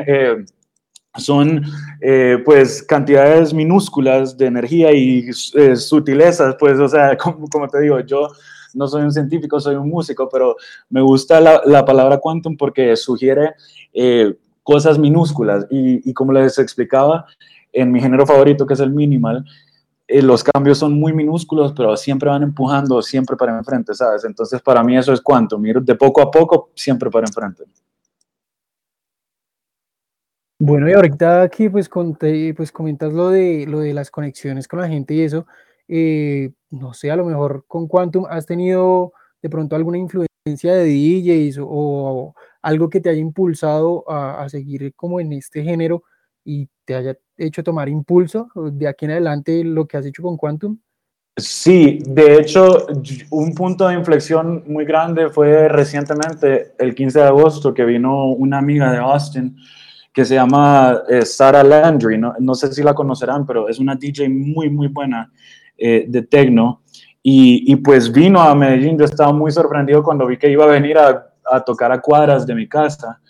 son 1.18 1.62
eh, 2.00 2.38
pues 2.44 2.82
cantidades 2.82 3.52
minúsculas 3.52 4.36
de 4.36 4.46
energía 4.46 4.92
y 4.92 5.28
eh, 5.54 5.76
sutilezas, 5.76 6.56
pues, 6.58 6.78
o 6.78 6.88
sea, 6.88 7.16
como, 7.22 7.48
como, 7.48 7.68
te 7.68 7.80
digo, 7.80 8.00
yo 8.00 8.28
no 8.74 8.86
soy 8.86 9.02
un 9.02 9.12
científico, 9.12 9.60
soy 9.60 9.76
un 9.76 9.88
músico, 9.88 10.28
pero 10.30 10.56
me 10.90 11.00
gusta 11.00 11.40
la, 11.40 11.62
la 11.64 11.84
palabra 11.84 12.18
quantum 12.18 12.56
porque 12.56 12.96
sugiere 12.96 13.54
eh, 13.92 14.34
cosas 14.62 14.98
minúsculas 14.98 15.66
y, 15.70 16.08
y, 16.08 16.12
como 16.12 16.32
les 16.32 16.58
explicaba, 16.58 17.26
en 17.72 17.92
mi 17.92 18.00
género 18.00 18.26
favorito, 18.26 18.66
que 18.66 18.74
es 18.74 18.80
el 18.80 18.90
minimal, 18.90 19.44
los 20.08 20.42
cambios 20.42 20.78
son 20.78 20.94
muy 20.98 21.12
minúsculos, 21.12 21.72
pero 21.76 21.96
siempre 21.96 22.28
van 22.30 22.42
empujando, 22.42 23.02
siempre 23.02 23.36
para 23.36 23.56
enfrente, 23.56 23.94
¿sabes? 23.94 24.24
Entonces, 24.24 24.60
para 24.62 24.82
mí 24.82 24.96
eso 24.96 25.12
es 25.12 25.20
quantum, 25.20 25.64
ir 25.66 25.80
de 25.82 25.94
poco 25.94 26.22
a 26.22 26.30
poco, 26.30 26.70
siempre 26.74 27.10
para 27.10 27.26
enfrente. 27.26 27.64
Bueno, 30.60 30.88
y 30.88 30.92
ahorita 30.92 31.42
aquí 31.42 31.68
pues, 31.68 31.88
pues 31.88 32.72
comentas 32.72 33.12
lo 33.12 33.30
de, 33.30 33.64
lo 33.68 33.80
de 33.80 33.94
las 33.94 34.10
conexiones 34.10 34.66
con 34.66 34.80
la 34.80 34.88
gente 34.88 35.14
y 35.14 35.22
eso. 35.22 35.46
Eh, 35.86 36.50
no 36.70 36.92
sé, 36.94 37.10
a 37.10 37.16
lo 37.16 37.24
mejor 37.24 37.64
con 37.66 37.86
Quantum 37.86 38.26
has 38.28 38.44
tenido 38.44 39.12
de 39.40 39.48
pronto 39.48 39.76
alguna 39.76 39.98
influencia 39.98 40.74
de 40.74 40.84
DJs 40.84 41.60
o, 41.62 42.34
algo 42.60 42.90
que 42.90 43.00
te 43.00 43.08
haya 43.08 43.20
impulsado 43.20 44.04
a, 44.10 44.48
seguir 44.48 44.92
como 44.94 45.20
en 45.20 45.32
este 45.32 45.62
género 45.62 46.02
y 46.44 46.68
te 46.84 46.96
haya 46.96 47.16
hecho 47.38 47.62
tomar 47.62 47.88
impulso 47.88 48.48
de 48.54 48.88
aquí 48.88 49.04
en 49.04 49.12
adelante 49.12 49.64
lo 49.64 49.86
que 49.86 49.96
has 49.96 50.06
hecho 50.06 50.22
con 50.22 50.36
Quantum. 50.36 50.78
Sí, 51.36 52.00
de 52.04 52.34
hecho, 52.40 52.88
un 53.30 53.54
punto 53.54 53.86
de 53.86 53.94
inflexión 53.94 54.64
muy 54.66 54.84
grande 54.84 55.30
fue 55.30 55.68
recientemente, 55.68 56.72
el 56.78 56.96
15 56.96 57.20
de 57.20 57.24
agosto, 57.24 57.72
que 57.72 57.84
vino 57.84 58.26
una 58.32 58.58
amiga 58.58 58.90
de 58.90 58.98
Austin 58.98 59.56
que 60.12 60.24
se 60.24 60.34
llama 60.34 61.02
eh, 61.08 61.24
Sarah 61.24 61.62
Landry, 61.62 62.18
¿no? 62.18 62.34
no, 62.40 62.56
sé 62.56 62.72
si 62.72 62.82
la 62.82 62.92
conocerán, 62.92 63.46
pero 63.46 63.68
es 63.68 63.78
una 63.78 63.94
DJ 63.94 64.28
muy, 64.28 64.68
muy 64.68 64.88
buena 64.88 65.30
eh, 65.76 66.06
de 66.08 66.22
techno. 66.22 66.82
Y, 67.22 67.72
y, 67.72 67.76
pues 67.76 68.10
vino 68.10 68.40
a 68.40 68.52
Medellín, 68.56 68.98
yo 68.98 69.04
estaba 69.04 69.32
muy 69.32 69.52
sorprendido 69.52 70.02
cuando 70.02 70.26
vi 70.26 70.36
que 70.36 70.50
iba 70.50 70.64
a 70.64 70.68
venir 70.68 70.98
a, 70.98 71.28
a 71.48 71.60
tocar 71.60 71.92
a 71.92 72.00
cuadras 72.00 72.48
de 72.48 72.54
mi 72.56 72.68
casa, 72.68 73.20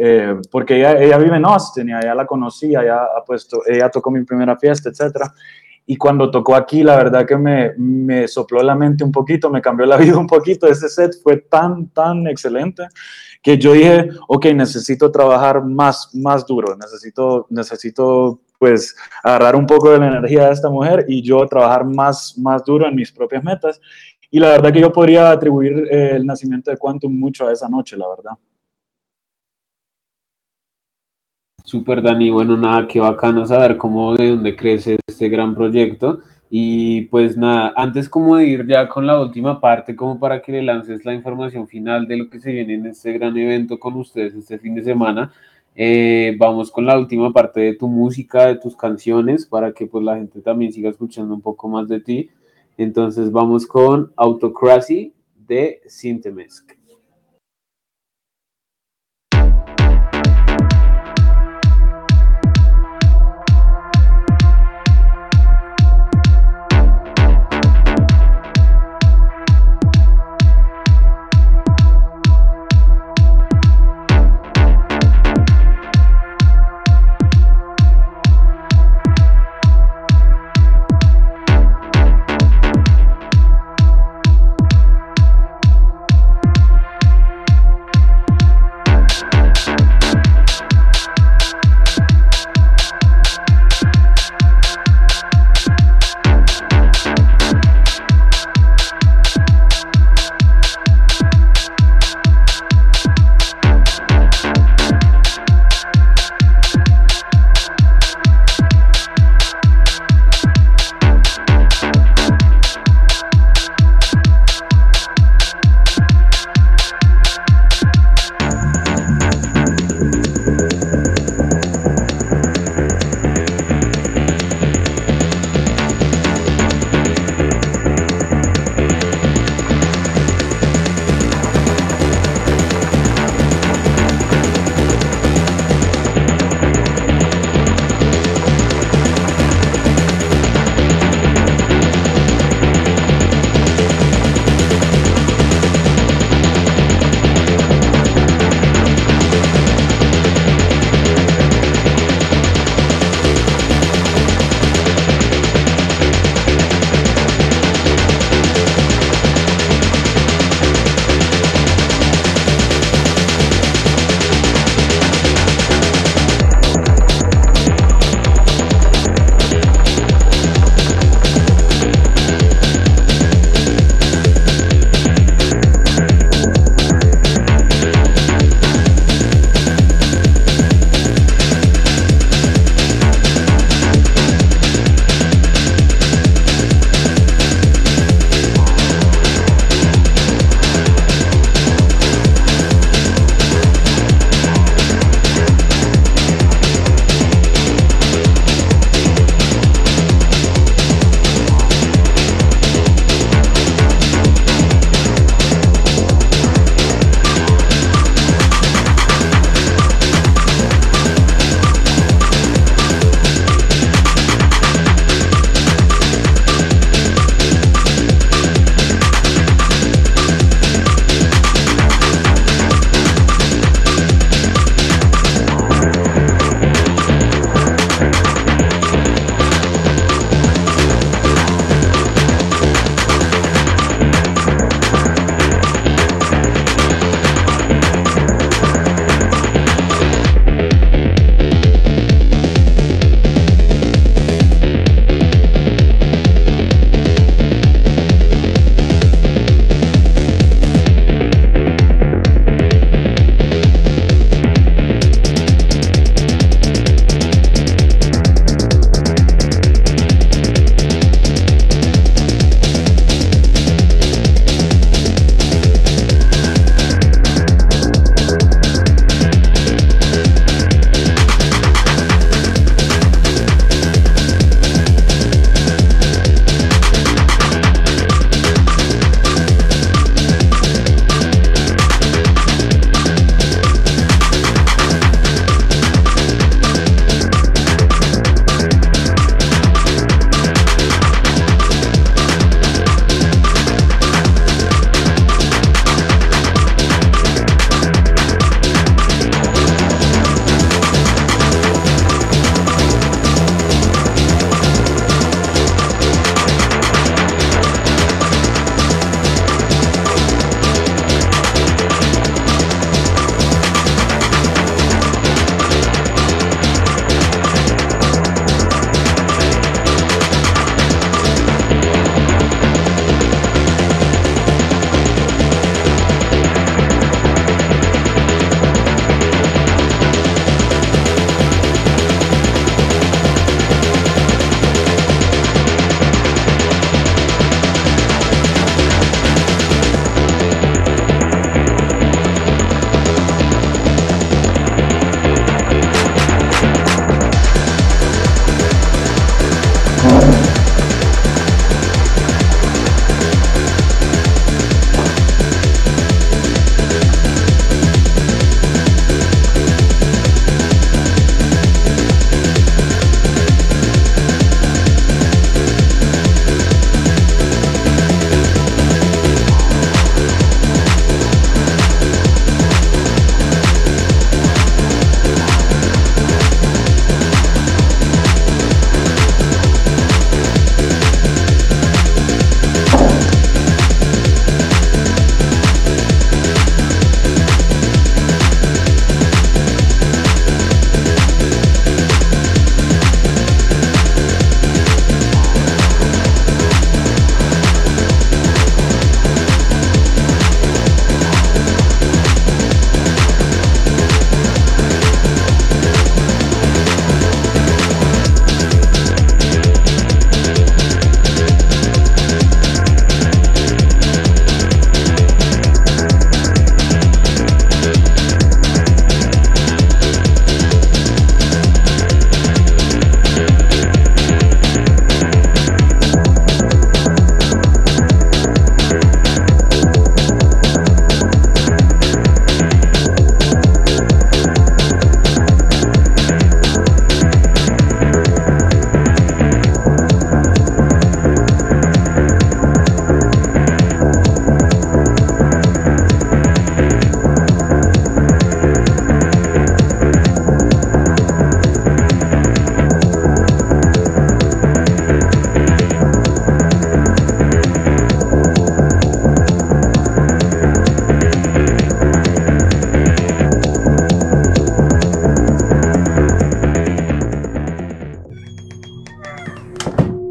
eh, 0.00 0.36
porque 0.48 0.76
ella, 0.76 0.96
ella, 0.96 1.18
vive 1.18 1.36
en 1.36 1.44
Austin 1.44 1.92
allá 1.92 2.14
la 2.14 2.24
conocí, 2.24 2.76
allá 2.76 3.02
ha 3.16 3.24
puesto, 3.24 3.62
ella 3.66 3.90
tocó 3.90 4.12
mi 4.12 4.22
primera 4.22 4.56
fiesta, 4.56 4.90
etcétera. 4.90 5.34
Y 5.86 5.96
cuando 5.96 6.30
tocó 6.30 6.54
aquí, 6.54 6.84
la 6.84 6.96
verdad 6.96 7.26
que 7.26 7.36
me, 7.36 7.72
me 7.76 8.28
sopló 8.28 8.62
la 8.62 8.76
mente 8.76 9.02
un 9.02 9.10
poquito, 9.10 9.50
me 9.50 9.60
cambió 9.60 9.86
la 9.86 9.96
vida 9.98 10.16
un 10.16 10.28
poquito. 10.28 10.68
Ese 10.68 10.88
set 10.88 11.14
fue 11.20 11.38
tan, 11.38 11.88
tan 11.88 12.28
excelente 12.28 12.84
que 13.42 13.58
yo 13.58 13.72
dije, 13.72 14.10
ok, 14.28 14.46
necesito 14.54 15.10
trabajar 15.10 15.64
más, 15.64 16.14
más 16.14 16.46
duro, 16.46 16.76
necesito, 16.76 17.46
necesito 17.50 18.40
pues 18.58 18.94
agarrar 19.24 19.56
un 19.56 19.66
poco 19.66 19.90
de 19.90 19.98
la 19.98 20.08
energía 20.08 20.46
de 20.46 20.52
esta 20.52 20.70
mujer 20.70 21.06
y 21.08 21.22
yo 21.22 21.44
trabajar 21.46 21.84
más, 21.84 22.38
más 22.38 22.64
duro 22.64 22.86
en 22.86 22.94
mis 22.94 23.10
propias 23.10 23.42
metas. 23.42 23.80
Y 24.30 24.38
la 24.38 24.50
verdad 24.50 24.72
que 24.72 24.80
yo 24.80 24.92
podría 24.92 25.30
atribuir 25.30 25.88
eh, 25.90 26.12
el 26.16 26.26
nacimiento 26.26 26.70
de 26.70 26.76
Quantum 26.76 27.18
mucho 27.18 27.48
a 27.48 27.52
esa 27.52 27.68
noche, 27.68 27.96
la 27.96 28.08
verdad. 28.08 28.32
Super 31.68 32.00
Dani, 32.00 32.30
bueno, 32.30 32.56
nada, 32.56 32.88
qué 32.88 32.98
bacano 32.98 33.44
saber 33.44 33.76
cómo 33.76 34.16
de 34.16 34.30
dónde 34.30 34.56
crece 34.56 34.96
este 35.06 35.28
gran 35.28 35.54
proyecto. 35.54 36.20
Y 36.48 37.02
pues 37.08 37.36
nada, 37.36 37.74
antes 37.76 38.08
como 38.08 38.36
de 38.36 38.46
ir 38.46 38.66
ya 38.66 38.88
con 38.88 39.06
la 39.06 39.20
última 39.20 39.60
parte, 39.60 39.94
como 39.94 40.18
para 40.18 40.40
que 40.40 40.50
le 40.50 40.62
lances 40.62 41.04
la 41.04 41.12
información 41.12 41.68
final 41.68 42.08
de 42.08 42.16
lo 42.16 42.30
que 42.30 42.40
se 42.40 42.52
viene 42.52 42.72
en 42.72 42.86
este 42.86 43.12
gran 43.12 43.36
evento 43.36 43.78
con 43.78 43.96
ustedes 43.96 44.32
este 44.32 44.58
fin 44.58 44.76
de 44.76 44.82
semana, 44.82 45.30
eh, 45.74 46.34
vamos 46.38 46.70
con 46.70 46.86
la 46.86 46.98
última 46.98 47.34
parte 47.34 47.60
de 47.60 47.74
tu 47.74 47.86
música, 47.86 48.46
de 48.46 48.54
tus 48.54 48.74
canciones, 48.74 49.44
para 49.44 49.72
que 49.72 49.86
pues 49.86 50.02
la 50.02 50.16
gente 50.16 50.40
también 50.40 50.72
siga 50.72 50.88
escuchando 50.88 51.34
un 51.34 51.42
poco 51.42 51.68
más 51.68 51.86
de 51.86 52.00
ti. 52.00 52.30
Entonces 52.78 53.30
vamos 53.30 53.66
con 53.66 54.10
Autocracy 54.16 55.12
de 55.46 55.82
Sintemesk. 55.86 56.77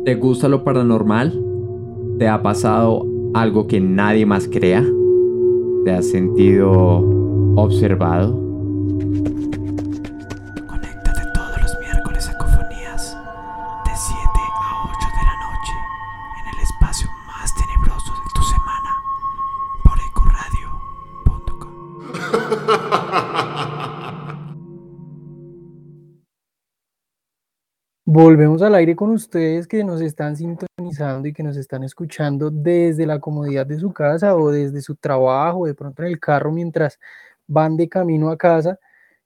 ¿Te 0.08 0.16
gusta 0.16 0.47
lo 0.47 0.64
paranormal? 0.64 1.38
¿Te 2.18 2.30
ha 2.30 2.41
pasado 2.41 3.05
algo 3.34 3.68
que 3.68 3.82
nadie 3.82 4.26
más 4.26 4.47
crea? 4.47 4.82
¿Te 5.84 5.91
has 5.91 6.08
sentido 6.08 7.03
observado? 7.58 8.47
Aire 28.78 28.96
con 28.96 29.12
ustedes 29.12 29.68
que 29.68 29.84
nos 29.84 30.02
están 30.02 30.36
sintonizando 30.36 31.28
y 31.28 31.34
que 31.34 31.44
nos 31.44 31.58
están 31.58 31.84
escuchando 31.84 32.50
desde 32.52 33.06
la 33.06 33.20
comodidad 33.20 33.66
de 33.66 33.80
su 33.80 33.92
casa 33.92 34.36
o 34.36 34.52
desde 34.52 34.82
su 34.82 34.96
trabajo, 34.96 35.66
de 35.66 35.74
pronto 35.74 36.04
en 36.04 36.10
el 36.10 36.20
carro 36.20 36.52
mientras 36.52 37.00
van 37.48 37.78
de 37.78 37.90
camino 37.90 38.30
a 38.30 38.38
casa. 38.38 38.80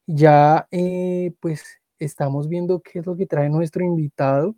Ya 0.08 0.68
eh, 0.72 1.34
pues 1.40 1.82
estamos 2.00 2.48
viendo 2.50 2.82
qué 2.82 3.00
es 3.00 3.06
lo 3.06 3.16
que 3.16 3.28
trae 3.28 3.50
nuestro 3.50 3.84
invitado, 3.84 4.56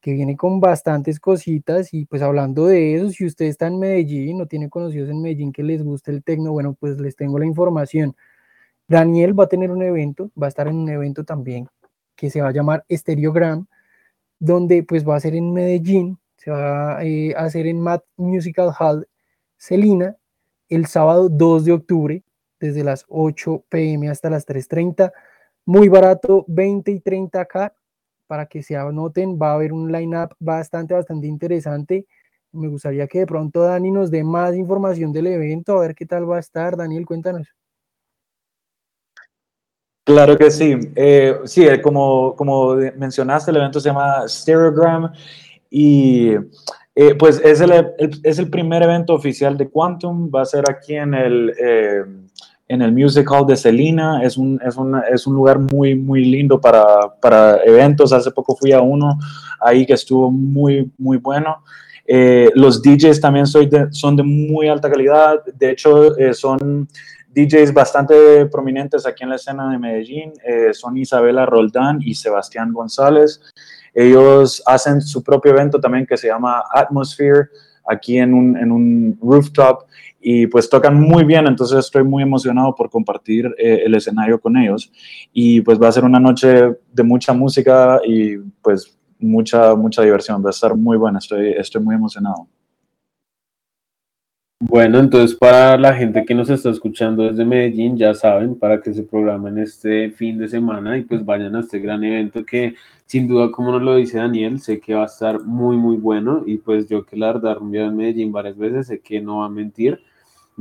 que 0.00 0.12
viene 0.12 0.36
con 0.36 0.60
bastantes 0.60 1.20
cositas 1.20 1.94
y 1.94 2.06
pues 2.06 2.22
hablando 2.22 2.66
de 2.66 2.96
eso, 2.96 3.10
si 3.10 3.26
usted 3.26 3.46
está 3.46 3.66
en 3.68 3.78
Medellín 3.78 4.40
o 4.40 4.46
tiene 4.46 4.70
conocidos 4.70 5.10
en 5.10 5.22
Medellín 5.22 5.52
que 5.52 5.62
les 5.62 5.82
guste 5.82 6.10
el 6.12 6.22
tecno, 6.22 6.52
bueno, 6.52 6.74
pues 6.74 7.00
les 7.00 7.16
tengo 7.16 7.38
la 7.38 7.46
información. 7.46 8.16
Daniel 8.88 9.38
va 9.38 9.44
a 9.44 9.48
tener 9.48 9.70
un 9.70 9.82
evento, 9.82 10.30
va 10.40 10.46
a 10.46 10.48
estar 10.50 10.68
en 10.68 10.76
un 10.76 10.88
evento 10.88 11.24
también 11.24 11.68
que 12.16 12.30
se 12.30 12.40
va 12.40 12.48
a 12.48 12.52
llamar 12.52 12.84
Stereogram, 12.90 13.66
donde 14.38 14.82
pues 14.82 15.06
va 15.06 15.16
a 15.16 15.20
ser 15.20 15.34
en 15.34 15.52
Medellín, 15.52 16.18
se 16.36 16.50
va 16.50 17.02
eh, 17.04 17.34
a 17.36 17.44
hacer 17.44 17.66
en 17.66 17.80
Mad 17.80 18.00
Musical 18.16 18.72
Hall 18.78 19.08
Celina 19.56 20.16
el 20.68 20.86
sábado 20.86 21.28
2 21.28 21.64
de 21.64 21.72
octubre, 21.72 22.22
desde 22.60 22.84
las 22.84 23.04
8 23.08 23.64
pm 23.68 24.08
hasta 24.08 24.30
las 24.30 24.46
3.30, 24.46 25.12
muy 25.64 25.88
barato, 25.88 26.44
20 26.48 26.90
y 26.90 27.00
30 27.00 27.40
acá, 27.40 27.74
para 28.26 28.46
que 28.46 28.62
se 28.62 28.76
anoten, 28.76 29.38
va 29.40 29.50
a 29.50 29.54
haber 29.54 29.72
un 29.72 29.90
line-up 29.90 30.34
bastante, 30.38 30.94
bastante 30.94 31.26
interesante. 31.26 32.06
Me 32.52 32.68
gustaría 32.68 33.06
que 33.06 33.20
de 33.20 33.26
pronto 33.26 33.60
Dani 33.62 33.90
nos 33.90 34.10
dé 34.10 34.24
más 34.24 34.54
información 34.56 35.12
del 35.12 35.28
evento, 35.28 35.76
a 35.76 35.80
ver 35.80 35.94
qué 35.94 36.06
tal 36.06 36.28
va 36.28 36.36
a 36.36 36.40
estar. 36.40 36.76
Daniel, 36.76 37.06
cuéntanos. 37.06 37.54
Claro 40.06 40.38
que 40.38 40.52
sí. 40.52 40.72
Eh, 40.94 41.34
sí, 41.46 41.64
eh, 41.66 41.82
como, 41.82 42.36
como 42.36 42.76
mencionaste, 42.96 43.50
el 43.50 43.56
evento 43.56 43.80
se 43.80 43.88
llama 43.88 44.22
Stereogram 44.28 45.10
y 45.68 46.28
eh, 46.94 47.14
pues 47.18 47.40
es 47.44 47.60
el, 47.60 47.72
es 48.22 48.38
el 48.38 48.48
primer 48.48 48.84
evento 48.84 49.14
oficial 49.14 49.58
de 49.58 49.68
Quantum. 49.68 50.30
Va 50.32 50.42
a 50.42 50.44
ser 50.44 50.62
aquí 50.70 50.94
en 50.94 51.12
el, 51.12 51.52
eh, 51.60 52.04
en 52.68 52.82
el 52.82 52.92
Music 52.92 53.28
Hall 53.32 53.48
de 53.48 53.56
Celina. 53.56 54.22
Es 54.22 54.36
un, 54.36 54.60
es 54.64 54.76
un, 54.76 54.96
es 55.12 55.26
un 55.26 55.34
lugar 55.34 55.58
muy, 55.58 55.96
muy 55.96 56.24
lindo 56.24 56.60
para, 56.60 56.86
para 57.20 57.56
eventos. 57.64 58.12
Hace 58.12 58.30
poco 58.30 58.54
fui 58.54 58.70
a 58.70 58.80
uno 58.80 59.18
ahí 59.60 59.84
que 59.84 59.94
estuvo 59.94 60.30
muy, 60.30 60.88
muy 60.98 61.16
bueno. 61.16 61.64
Los 62.54 62.80
DJs 62.80 63.20
también 63.20 63.46
soy 63.48 63.66
de- 63.66 63.88
son 63.90 64.14
de 64.14 64.22
muy 64.22 64.68
alta 64.68 64.88
calidad. 64.88 65.42
De 65.58 65.72
hecho, 65.72 66.16
eh, 66.16 66.32
son 66.32 66.86
DJs 67.36 67.74
bastante 67.74 68.46
prominentes 68.46 69.06
aquí 69.06 69.22
en 69.22 69.28
la 69.28 69.36
escena 69.36 69.70
de 69.70 69.78
Medellín. 69.78 70.32
eh, 70.42 70.72
son 70.72 70.96
Isabela 70.96 71.44
Roldán 71.44 71.98
y 72.00 72.14
Sebastián 72.14 72.72
González. 72.72 73.42
Ellos 73.92 74.62
hacen 74.64 75.02
su 75.02 75.22
propio 75.22 75.52
evento 75.52 75.78
también 75.78 76.06
que 76.06 76.16
se 76.16 76.28
llama 76.28 76.64
Atmosphere, 76.72 77.48
aquí 77.86 78.16
en 78.18 78.32
un, 78.32 78.56
en 78.56 78.72
un 78.72 79.18
rooftop, 79.20 79.84
y 80.18 80.46
pues 80.46 80.68
tocan 80.68 80.98
muy 80.98 81.24
bien, 81.24 81.46
entonces 81.46 81.78
estoy 81.78 82.02
muy 82.02 82.22
emocionado 82.22 82.74
por 82.74 82.90
compartir 82.90 83.54
eh, 83.58 83.82
el 83.84 83.94
escenario 83.94 84.40
con 84.40 84.56
ellos. 84.56 84.90
Y 85.32 85.60
pues 85.60 85.80
va 85.80 85.88
a 85.88 85.92
ser 85.92 86.04
una 86.04 86.18
noche 86.18 86.74
de 86.90 87.02
mucha 87.02 87.34
música 87.34 88.00
y 88.04 88.38
pues 88.62 88.98
mucha, 89.18 89.74
mucha 89.74 90.02
diversión. 90.02 90.42
Va 90.42 90.48
a 90.48 90.50
estar 90.50 90.74
muy 90.74 90.96
buena, 90.96 91.18
estoy, 91.18 91.50
estoy 91.50 91.82
muy 91.82 91.94
emocionado. 91.94 92.48
Bueno, 94.58 95.00
entonces 95.00 95.36
para 95.36 95.76
la 95.76 95.92
gente 95.94 96.24
que 96.24 96.34
nos 96.34 96.48
está 96.48 96.70
escuchando 96.70 97.24
desde 97.24 97.44
Medellín, 97.44 97.98
ya 97.98 98.14
saben, 98.14 98.58
para 98.58 98.80
que 98.80 98.94
se 98.94 99.02
programen 99.02 99.58
este 99.58 100.10
fin 100.12 100.38
de 100.38 100.48
semana 100.48 100.96
y 100.96 101.02
pues 101.02 101.22
vayan 101.26 101.54
a 101.56 101.60
este 101.60 101.78
gran 101.78 102.02
evento 102.02 102.42
que 102.42 102.74
sin 103.04 103.28
duda, 103.28 103.50
como 103.52 103.72
nos 103.72 103.82
lo 103.82 103.96
dice 103.96 104.16
Daniel, 104.16 104.58
sé 104.60 104.80
que 104.80 104.94
va 104.94 105.02
a 105.02 105.06
estar 105.06 105.42
muy, 105.42 105.76
muy 105.76 105.96
bueno 105.98 106.42
y 106.46 106.56
pues 106.56 106.88
yo 106.88 107.04
que 107.04 107.16
la 107.16 107.34
verdad 107.34 107.58
en 107.60 107.96
Medellín 107.96 108.32
varias 108.32 108.56
veces, 108.56 108.86
sé 108.86 109.00
que 109.00 109.20
no 109.20 109.38
va 109.38 109.46
a 109.46 109.50
mentir. 109.50 110.00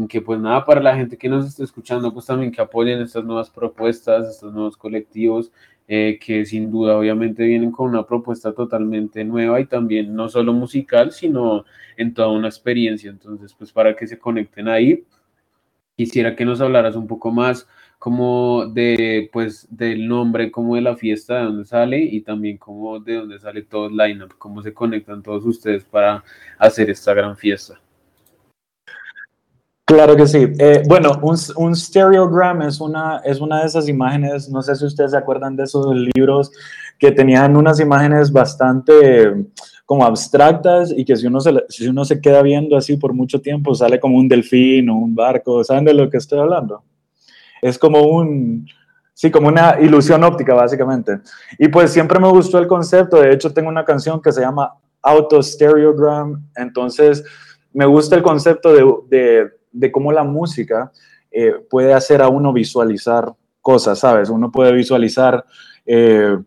Que 0.09 0.21
pues 0.21 0.39
nada, 0.41 0.65
para 0.65 0.81
la 0.81 0.95
gente 0.95 1.17
que 1.17 1.29
nos 1.29 1.47
está 1.47 1.63
escuchando, 1.63 2.13
pues 2.13 2.25
también 2.25 2.51
que 2.51 2.61
apoyen 2.61 2.99
estas 3.01 3.23
nuevas 3.23 3.49
propuestas, 3.49 4.27
estos 4.27 4.53
nuevos 4.53 4.75
colectivos, 4.75 5.53
eh, 5.87 6.19
que 6.21 6.45
sin 6.45 6.69
duda 6.69 6.97
obviamente 6.97 7.43
vienen 7.45 7.71
con 7.71 7.89
una 7.89 8.05
propuesta 8.05 8.53
totalmente 8.53 9.23
nueva 9.23 9.61
y 9.61 9.65
también 9.67 10.13
no 10.13 10.27
solo 10.27 10.51
musical, 10.51 11.13
sino 11.13 11.63
en 11.95 12.13
toda 12.13 12.29
una 12.29 12.49
experiencia. 12.49 13.09
Entonces, 13.09 13.53
pues 13.53 13.71
para 13.71 13.95
que 13.95 14.05
se 14.05 14.19
conecten 14.19 14.67
ahí, 14.67 15.05
quisiera 15.97 16.35
que 16.35 16.45
nos 16.45 16.61
hablaras 16.61 16.95
un 16.95 17.07
poco 17.07 17.31
más 17.31 17.67
como 17.99 18.65
de, 18.67 19.29
pues, 19.33 19.67
del 19.69 20.07
nombre, 20.07 20.51
como 20.51 20.75
de 20.75 20.81
la 20.81 20.97
fiesta, 20.97 21.37
de 21.37 21.45
dónde 21.45 21.65
sale 21.65 21.99
y 21.99 22.21
también 22.21 22.57
como 22.57 22.99
de 22.99 23.15
dónde 23.15 23.39
sale 23.39 23.63
todo 23.63 23.87
el 23.87 23.97
lineup, 23.97 24.33
cómo 24.37 24.61
se 24.61 24.73
conectan 24.73 25.23
todos 25.23 25.45
ustedes 25.45 25.85
para 25.85 26.23
hacer 26.59 26.89
esta 26.89 27.13
gran 27.13 27.37
fiesta. 27.37 27.79
Claro 29.85 30.15
que 30.15 30.25
sí. 30.25 30.47
Eh, 30.57 30.81
bueno, 30.87 31.11
un, 31.21 31.37
un, 31.57 31.75
stereogram 31.75 32.63
es 32.63 32.81
una, 32.81 33.21
es 33.23 33.39
una 33.39 33.59
de 33.59 33.67
esas 33.67 33.87
imágenes, 33.87 34.49
no 34.49 34.63
sé 34.63 34.75
si 34.75 34.83
ustedes 34.83 35.11
se 35.11 35.17
acuerdan 35.17 35.55
de 35.55 35.63
esos 35.63 35.95
libros 35.95 36.51
que 36.97 37.11
tenían 37.11 37.55
unas 37.55 37.79
imágenes 37.79 38.31
bastante 38.31 39.45
como 39.85 40.03
abstractas 40.03 40.91
y 40.91 41.05
que 41.05 41.15
si 41.15 41.27
uno, 41.27 41.39
se, 41.39 41.53
si 41.69 41.87
uno 41.87 42.03
se 42.03 42.19
queda 42.19 42.41
viendo 42.41 42.75
así 42.75 42.97
por 42.97 43.13
mucho 43.13 43.39
tiempo 43.39 43.75
sale 43.75 43.99
como 43.99 44.17
un 44.17 44.27
delfín 44.27 44.89
o 44.89 44.95
un 44.95 45.13
barco, 45.13 45.63
¿saben 45.63 45.85
de 45.85 45.93
lo 45.93 46.09
que 46.09 46.17
estoy 46.17 46.39
hablando? 46.39 46.83
Es 47.61 47.77
como 47.77 48.01
un, 48.01 48.67
sí, 49.13 49.29
como 49.29 49.49
una 49.49 49.79
ilusión 49.79 50.23
óptica 50.23 50.55
básicamente. 50.55 51.19
Y 51.59 51.67
pues 51.67 51.91
siempre 51.91 52.19
me 52.19 52.29
gustó 52.29 52.57
el 52.57 52.65
concepto, 52.65 53.21
de 53.21 53.33
hecho 53.33 53.53
tengo 53.53 53.69
una 53.69 53.85
canción 53.85 54.19
que 54.19 54.31
se 54.31 54.41
llama 54.41 54.73
Auto 55.03 55.43
Stereogram, 55.43 56.43
entonces 56.55 57.23
me 57.71 57.85
gusta 57.85 58.15
el 58.15 58.23
concepto 58.23 58.73
de, 58.73 58.83
de 59.09 59.51
de 59.75 59.91
cómo 59.91 60.11
la 60.11 60.23
música 60.23 60.91
eh, 61.31 61.53
puede 61.69 61.93
hacer 61.93 62.21
a 62.21 62.29
uno 62.29 62.53
visualizar 62.53 63.33
cosas, 63.61 63.99
¿sabes? 63.99 64.29
Uno 64.29 64.51
puede 64.51 64.71
visualizar, 64.71 65.43
eh, 65.85 66.37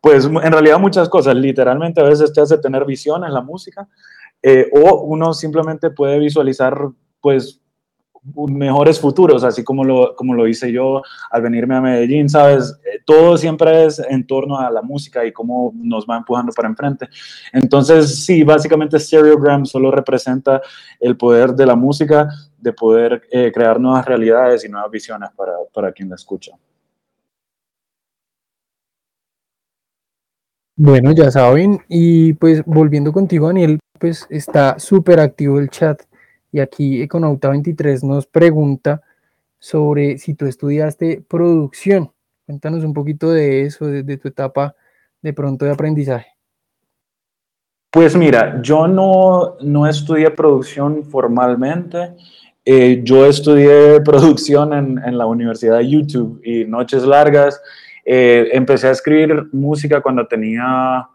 pues 0.00 0.24
en 0.26 0.52
realidad 0.52 0.78
muchas 0.78 1.08
cosas, 1.08 1.34
literalmente 1.34 2.00
a 2.00 2.04
veces 2.04 2.32
te 2.32 2.40
hace 2.40 2.58
tener 2.58 2.84
visión 2.84 3.24
en 3.24 3.34
la 3.34 3.40
música, 3.40 3.88
eh, 4.42 4.68
o 4.72 5.02
uno 5.02 5.32
simplemente 5.32 5.90
puede 5.90 6.18
visualizar, 6.18 6.78
pues, 7.20 7.60
mejores 8.34 9.00
futuros, 9.00 9.44
así 9.44 9.62
como 9.62 9.84
lo, 9.84 10.14
como 10.16 10.34
lo 10.34 10.46
hice 10.46 10.72
yo 10.72 11.02
al 11.30 11.42
venirme 11.42 11.76
a 11.76 11.80
Medellín, 11.80 12.28
¿sabes? 12.28 12.78
Eh, 12.84 13.00
todo 13.04 13.36
siempre 13.36 13.84
es 13.84 13.98
en 13.98 14.26
torno 14.26 14.58
a 14.58 14.70
la 14.70 14.82
música 14.82 15.24
y 15.24 15.32
cómo 15.32 15.72
nos 15.76 16.06
va 16.06 16.16
empujando 16.16 16.52
para 16.52 16.68
enfrente. 16.68 17.08
Entonces, 17.52 18.24
sí, 18.24 18.42
básicamente 18.42 18.98
Stereogram 18.98 19.64
solo 19.64 19.90
representa 19.90 20.60
el 21.00 21.16
poder 21.16 21.54
de 21.54 21.66
la 21.66 21.76
música, 21.76 22.28
de 22.58 22.72
poder 22.72 23.22
eh, 23.30 23.52
crear 23.52 23.78
nuevas 23.80 24.04
realidades 24.04 24.64
y 24.64 24.68
nuevas 24.68 24.90
visiones 24.90 25.30
para, 25.36 25.52
para 25.72 25.92
quien 25.92 26.08
la 26.08 26.16
escucha. 26.16 26.52
Bueno, 30.78 31.12
ya 31.12 31.30
saben, 31.30 31.78
y 31.88 32.34
pues 32.34 32.62
volviendo 32.66 33.10
contigo, 33.10 33.46
Daniel, 33.46 33.78
pues 33.98 34.26
está 34.28 34.78
súper 34.78 35.20
activo 35.20 35.58
el 35.58 35.70
chat 35.70 36.02
y 36.56 36.60
aquí 36.60 37.02
Econauta 37.02 37.50
23 37.50 38.02
nos 38.02 38.26
pregunta 38.26 39.02
sobre 39.58 40.16
si 40.16 40.32
tú 40.32 40.46
estudiaste 40.46 41.22
producción. 41.28 42.10
Cuéntanos 42.46 42.82
un 42.82 42.94
poquito 42.94 43.30
de 43.30 43.64
eso, 43.64 43.86
de, 43.86 44.16
tu 44.16 44.28
etapa 44.28 44.74
de 45.20 45.34
pronto 45.34 45.66
de 45.66 45.72
aprendizaje. 45.72 46.28
Pues 47.90 48.16
mira, 48.16 48.62
yo 48.62 48.88
no, 48.88 49.58
no 49.60 49.86
estudié 49.86 50.30
producción 50.30 51.04
formalmente. 51.04 52.14
Eh, 52.64 53.02
yo 53.04 53.26
estudié 53.26 54.00
producción 54.00 54.72
en, 54.72 55.18
la 55.18 55.26
Universidad 55.26 55.76
de 55.76 55.90
YouTube 55.90 56.40
y 56.42 56.64
Noches 56.64 57.02
Largas. 57.02 57.60
Eh, 58.02 58.48
empecé 58.52 58.88
a 58.88 58.92
escribir 58.92 59.48
música 59.52 60.00
cuando 60.00 60.26
tenía 60.26 61.06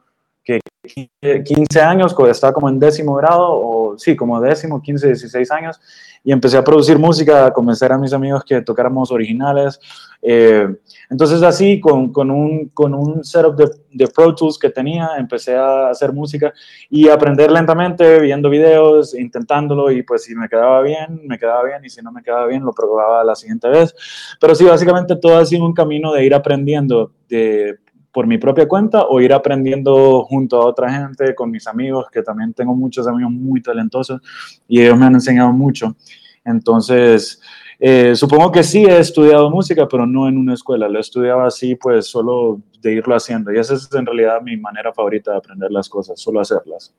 15 0.84 1.79
años, 1.79 2.15
estaba 2.27 2.53
como 2.53 2.67
en 2.67 2.79
décimo 2.79 3.13
grado, 3.13 3.47
o 3.51 3.97
sí, 3.99 4.15
como 4.15 4.41
décimo, 4.41 4.82
15, 4.82 5.07
16 5.07 5.51
años, 5.51 5.79
y 6.23 6.32
empecé 6.32 6.57
a 6.57 6.63
producir 6.63 6.97
música, 6.97 7.45
a 7.45 7.53
convencer 7.53 7.91
a 7.91 7.97
mis 7.99 8.13
amigos 8.13 8.43
que 8.43 8.61
tocáramos 8.61 9.11
originales. 9.11 9.79
Eh, 10.23 10.67
entonces 11.09 11.43
así, 11.43 11.79
con, 11.79 12.11
con, 12.11 12.32
un, 12.32 12.69
con 12.69 12.95
un 12.95 13.23
setup 13.23 13.55
de, 13.55 13.69
de, 13.91 14.07
Pro 14.07 14.34
Tools 14.34 14.57
que 14.57 14.71
tenía, 14.71 15.11
empecé 15.17 15.55
a 15.55 15.89
hacer 15.89 16.13
música 16.13 16.51
y 16.89 17.09
aprender 17.09 17.51
lentamente, 17.51 18.19
viendo 18.19 18.49
videos, 18.49 19.13
intentándolo, 19.13 19.91
y 19.91 20.01
pues 20.01 20.23
si 20.23 20.34
me 20.34 20.49
quedaba 20.49 20.82
bien, 20.82 21.21
me 21.27 21.38
quedaba 21.38 21.63
bien, 21.63 21.86
y 21.86 21.89
si 21.89 22.01
no 22.01 22.11
me 22.11 22.23
quedaba 22.23 22.47
bien, 22.47 22.63
lo 22.63 22.73
probaba 22.73 23.23
la 23.23 23.36
siguiente 23.36 23.67
vez. 23.67 23.93
Pero 24.39 24.55
sí, 24.55 24.63
básicamente 24.63 25.15
todo 25.15 25.38
ha 25.38 25.45
sido 25.45 25.63
un 25.63 25.73
camino 25.73 26.11
de 26.11 26.25
ir 26.25 26.34
aprendiendo, 26.34 27.11
de 27.29 27.77
por 28.12 28.28
mi 28.28 28.38
propia 28.38 28.68
cuenta 28.68 29.05
o 29.05 29.22
ir 29.22 29.34
aprendiendo 29.34 30.24
junto 30.26 30.62
a 30.62 30.66
otra 30.66 30.91
gente, 30.91 31.34
con 31.36 31.49
mis 31.49 31.68
amigos, 31.68 32.07
que 32.12 32.22
también 32.22 32.53
tengo 32.53 32.76
muchos 32.76 33.07
amigos 33.07 33.32
muy 33.32 33.62
talentosos 33.62 34.22
y 34.68 34.82
ellos 34.82 34.97
me 34.97 35.05
han 35.05 35.14
enseñado 35.14 35.51
mucho. 35.53 35.95
Entonces, 36.43 37.41
eh, 37.80 38.16
supongo 38.16 38.51
que 38.51 38.64
sí 38.64 38.86
he 38.86 38.99
estudiado 38.99 39.49
música, 39.49 39.88
pero 39.88 40.05
no 40.05 40.28
en 40.28 40.38
una 40.38 40.53
escuela, 40.53 40.88
lo 40.88 40.97
he 40.97 41.01
estudiado 41.01 41.41
así, 41.41 41.76
pues 41.76 42.07
solo 42.07 42.62
de 42.82 42.93
irlo 42.93 43.16
haciendo. 43.16 43.51
Y 43.51 43.57
esa 43.57 43.76
es 43.76 43.89
en 43.93 44.05
realidad 44.05 44.41
mi 44.41 44.57
manera 44.57 44.93
favorita 44.93 45.32
de 45.32 45.38
aprender 45.38 45.72
las 45.72 45.88
cosas, 45.89 46.20
solo 46.20 46.39
hacerlas. 46.39 46.93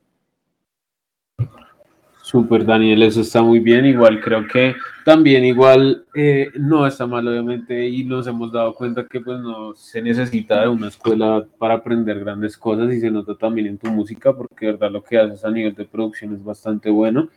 Super 2.33 2.65
Daniel, 2.65 3.03
eso 3.03 3.21
está 3.21 3.43
muy 3.43 3.59
bien. 3.59 3.85
Igual 3.85 4.19
creo 4.19 4.47
que 4.47 4.73
también 5.05 5.45
igual 5.45 6.03
eh, 6.15 6.49
no 6.55 6.87
está 6.87 7.05
mal, 7.05 7.27
obviamente, 7.27 7.87
y 7.87 8.03
nos 8.05 8.25
hemos 8.25 8.51
dado 8.51 8.73
cuenta 8.73 9.05
que 9.05 9.21
pues 9.21 9.39
no 9.39 9.75
se 9.75 10.01
necesita 10.01 10.61
de 10.61 10.67
una 10.67 10.87
escuela 10.87 11.45
para 11.59 11.75
aprender 11.75 12.19
grandes 12.21 12.57
cosas 12.57 12.91
y 12.91 12.99
se 12.99 13.11
nota 13.11 13.35
también 13.35 13.67
en 13.67 13.77
tu 13.77 13.87
música, 13.91 14.35
porque 14.35 14.65
de 14.65 14.71
verdad 14.71 14.89
lo 14.89 15.03
que 15.03 15.19
haces 15.19 15.45
a 15.45 15.51
nivel 15.51 15.75
de 15.75 15.85
producción 15.85 16.33
es 16.33 16.43
bastante 16.43 16.89
bueno. 16.89 17.29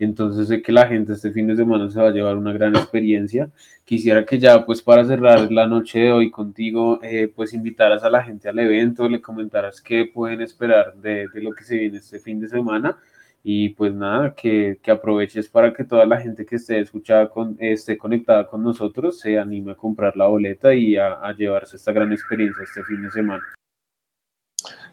Entonces 0.00 0.48
sé 0.48 0.62
que 0.62 0.72
la 0.72 0.88
gente 0.88 1.12
este 1.12 1.30
fin 1.30 1.46
de 1.46 1.54
semana 1.54 1.88
se 1.88 2.00
va 2.00 2.08
a 2.08 2.12
llevar 2.12 2.36
una 2.36 2.52
gran 2.52 2.74
experiencia. 2.74 3.50
Quisiera 3.84 4.24
que 4.26 4.40
ya 4.40 4.66
pues 4.66 4.82
para 4.82 5.04
cerrar 5.04 5.52
la 5.52 5.68
noche 5.68 6.00
de 6.00 6.12
hoy 6.12 6.28
contigo, 6.32 6.98
eh, 7.04 7.32
pues 7.32 7.54
invitaras 7.54 8.02
a 8.02 8.10
la 8.10 8.24
gente 8.24 8.48
al 8.48 8.58
evento, 8.58 9.08
le 9.08 9.20
comentaras 9.20 9.80
qué 9.80 10.10
pueden 10.12 10.40
esperar 10.40 10.96
de, 10.96 11.28
de 11.32 11.40
lo 11.40 11.52
que 11.52 11.62
se 11.62 11.76
viene 11.76 11.98
este 11.98 12.18
fin 12.18 12.40
de 12.40 12.48
semana 12.48 12.98
y 13.42 13.70
pues 13.70 13.94
nada, 13.94 14.34
que, 14.34 14.78
que, 14.82 14.90
aproveches 14.90 15.48
para 15.48 15.72
que 15.72 15.84
toda 15.84 16.04
la 16.04 16.20
gente 16.20 16.44
que 16.44 16.56
esté 16.56 16.80
escuchada 16.80 17.28
con, 17.30 17.56
esté 17.58 17.96
conectada 17.96 18.46
con 18.46 18.62
nosotros 18.62 19.18
se 19.18 19.38
anime 19.38 19.72
a 19.72 19.76
comprar 19.76 20.16
la 20.16 20.26
boleta 20.26 20.74
y 20.74 20.96
a, 20.96 21.14
a 21.14 21.32
llevarse 21.32 21.76
esta 21.76 21.92
gran 21.92 22.12
experiencia 22.12 22.62
este 22.62 22.84
fin 22.84 23.02
de 23.02 23.10
semana. 23.10 23.42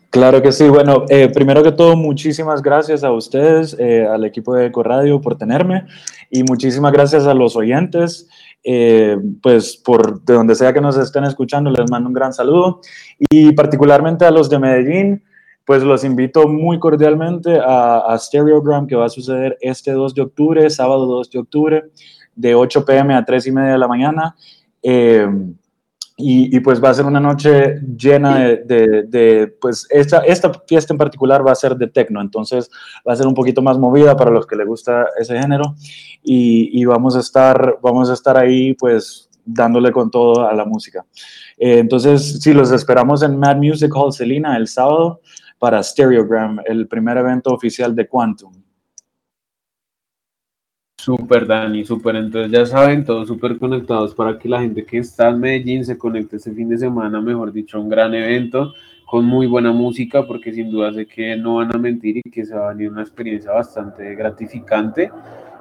Claro 0.10 0.42
que 0.42 0.52
sí. 0.52 0.70
Bueno, 0.70 1.06
eh, 1.10 1.30
primero 1.30 1.62
que 1.62 1.74
todo, 1.74 1.98
muchísimas 1.98 2.62
gracias 2.62 3.04
a 3.04 3.12
ustedes, 3.12 3.76
eh, 3.78 4.06
al 4.06 4.24
equipo 4.24 4.56
de 4.56 4.66
Ecoradio 4.66 5.20
por 5.20 5.38
tenerme 5.38 5.86
y 6.32 6.44
muchísimas 6.44 6.94
gracias 6.94 7.26
a 7.26 7.34
los 7.34 7.56
oyentes. 7.56 8.30
Eh, 8.64 9.18
pues 9.42 9.78
por 9.78 10.22
de 10.24 10.34
donde 10.34 10.56
sea 10.56 10.74
que 10.74 10.82
nos 10.82 10.98
estén 10.98 11.24
escuchando, 11.24 11.70
les 11.70 11.90
mando 11.92 12.08
un 12.08 12.14
gran 12.14 12.34
saludo 12.34 12.82
y 13.18 13.52
particularmente 13.52 14.26
a 14.26 14.32
los 14.32 14.50
de 14.50 14.60
Medellín 14.60 15.24
pues 15.68 15.84
los 15.84 16.06
invito 16.06 16.48
muy 16.48 16.80
cordialmente 16.80 17.60
a, 17.60 17.98
a, 17.98 18.18
Stereogram 18.18 18.88
que 18.88 18.96
va 18.96 19.08
a 19.08 19.10
suceder 19.10 19.58
este 19.60 19.92
2 19.92 20.16
de 20.16 20.22
octubre, 20.22 20.70
sábado 20.70 21.06
2 21.06 21.30
de 21.30 21.40
octubre, 21.40 21.84
de 22.34 22.56
8 22.56 22.86
pm 22.86 23.14
a 23.14 23.26
3 23.26 23.48
y 23.48 23.52
media 23.52 23.72
de 23.74 23.78
la 23.78 23.88
mañana. 23.90 24.34
Eh, 24.82 25.28
y, 26.20 26.60
pues 26.62 26.82
va 26.82 26.90
a 26.90 26.94
ser 26.94 27.06
una 27.06 27.20
noche 27.20 27.82
llena 27.96 28.40
de, 28.40 29.54
pues 29.62 29.86
esta, 29.90 30.20
esta 30.20 30.52
fiesta 30.66 30.94
en 30.94 30.98
particular 30.98 31.46
va 31.46 31.52
a 31.52 31.56
ser 31.56 31.76
de 31.76 31.88
techno, 31.88 32.22
entonces 32.22 32.72
va 33.08 33.14
a 33.14 33.16
ser 33.16 33.28
un 33.28 33.36
poquito 33.36 33.62
más 33.62 33.78
movida 33.78 34.18
para 34.18 34.32
los 34.32 34.48
que 34.48 34.56
les 34.56 34.66
gusta 34.66 35.06
ese 35.20 35.40
género 35.40 35.76
y, 36.24 36.82
y 36.82 36.86
vamos, 36.86 37.16
a 37.16 37.20
estar, 37.20 37.78
vamos 37.84 38.10
a 38.10 38.14
estar 38.14 38.36
ahí 38.36 38.74
pues 38.74 39.30
dándole 39.46 39.92
con 39.92 40.10
todo 40.10 40.48
a 40.48 40.54
la 40.54 40.66
música. 40.66 41.06
Eh, 41.58 41.80
entonces, 41.80 42.40
si 42.42 42.54
los 42.54 42.72
esperamos 42.72 43.24
en 43.24 43.38
Mad 43.38 43.58
Music 43.58 43.92
Hall 43.96 44.14
Celina 44.14 44.58
el 44.58 44.68
sábado, 44.68 45.22
para 45.60 45.82
Stereogram, 45.82 46.60
el 46.66 46.88
primer 46.88 47.18
evento 47.18 47.52
oficial 47.52 47.96
de 47.96 48.08
Quantum. 48.08 48.54
Súper, 51.00 51.48
Dani, 51.48 51.86
súper. 51.86 52.16
Entonces 52.18 52.52
ya 52.52 52.66
saben, 52.66 53.06
todos 53.06 53.28
súper 53.28 53.58
conectados 53.58 54.14
para 54.14 54.38
que 54.38 54.50
la 54.50 54.62
gente 54.62 54.86
que 54.86 54.98
está 54.98 55.30
en 55.30 55.40
Medellín 55.40 55.86
se 55.86 55.98
conecte 55.98 56.36
este 56.36 56.52
fin 56.52 56.68
de 56.68 56.78
semana, 56.78 57.22
mejor 57.22 57.54
dicho, 57.54 57.80
un 57.80 57.88
gran 57.88 58.14
evento 58.14 58.74
con 59.06 59.24
muy 59.24 59.48
buena 59.48 59.72
música, 59.72 60.28
porque 60.28 60.52
sin 60.52 60.70
duda 60.70 60.92
sé 60.92 61.06
que 61.06 61.38
no 61.38 61.56
van 61.56 61.74
a 61.74 61.80
mentir 61.80 62.18
y 62.18 62.30
que 62.30 62.46
se 62.46 62.54
va 62.54 62.66
a 62.70 62.74
venir 62.74 62.92
una 62.92 63.04
experiencia 63.04 63.52
bastante 63.52 64.16
gratificante. 64.16 65.10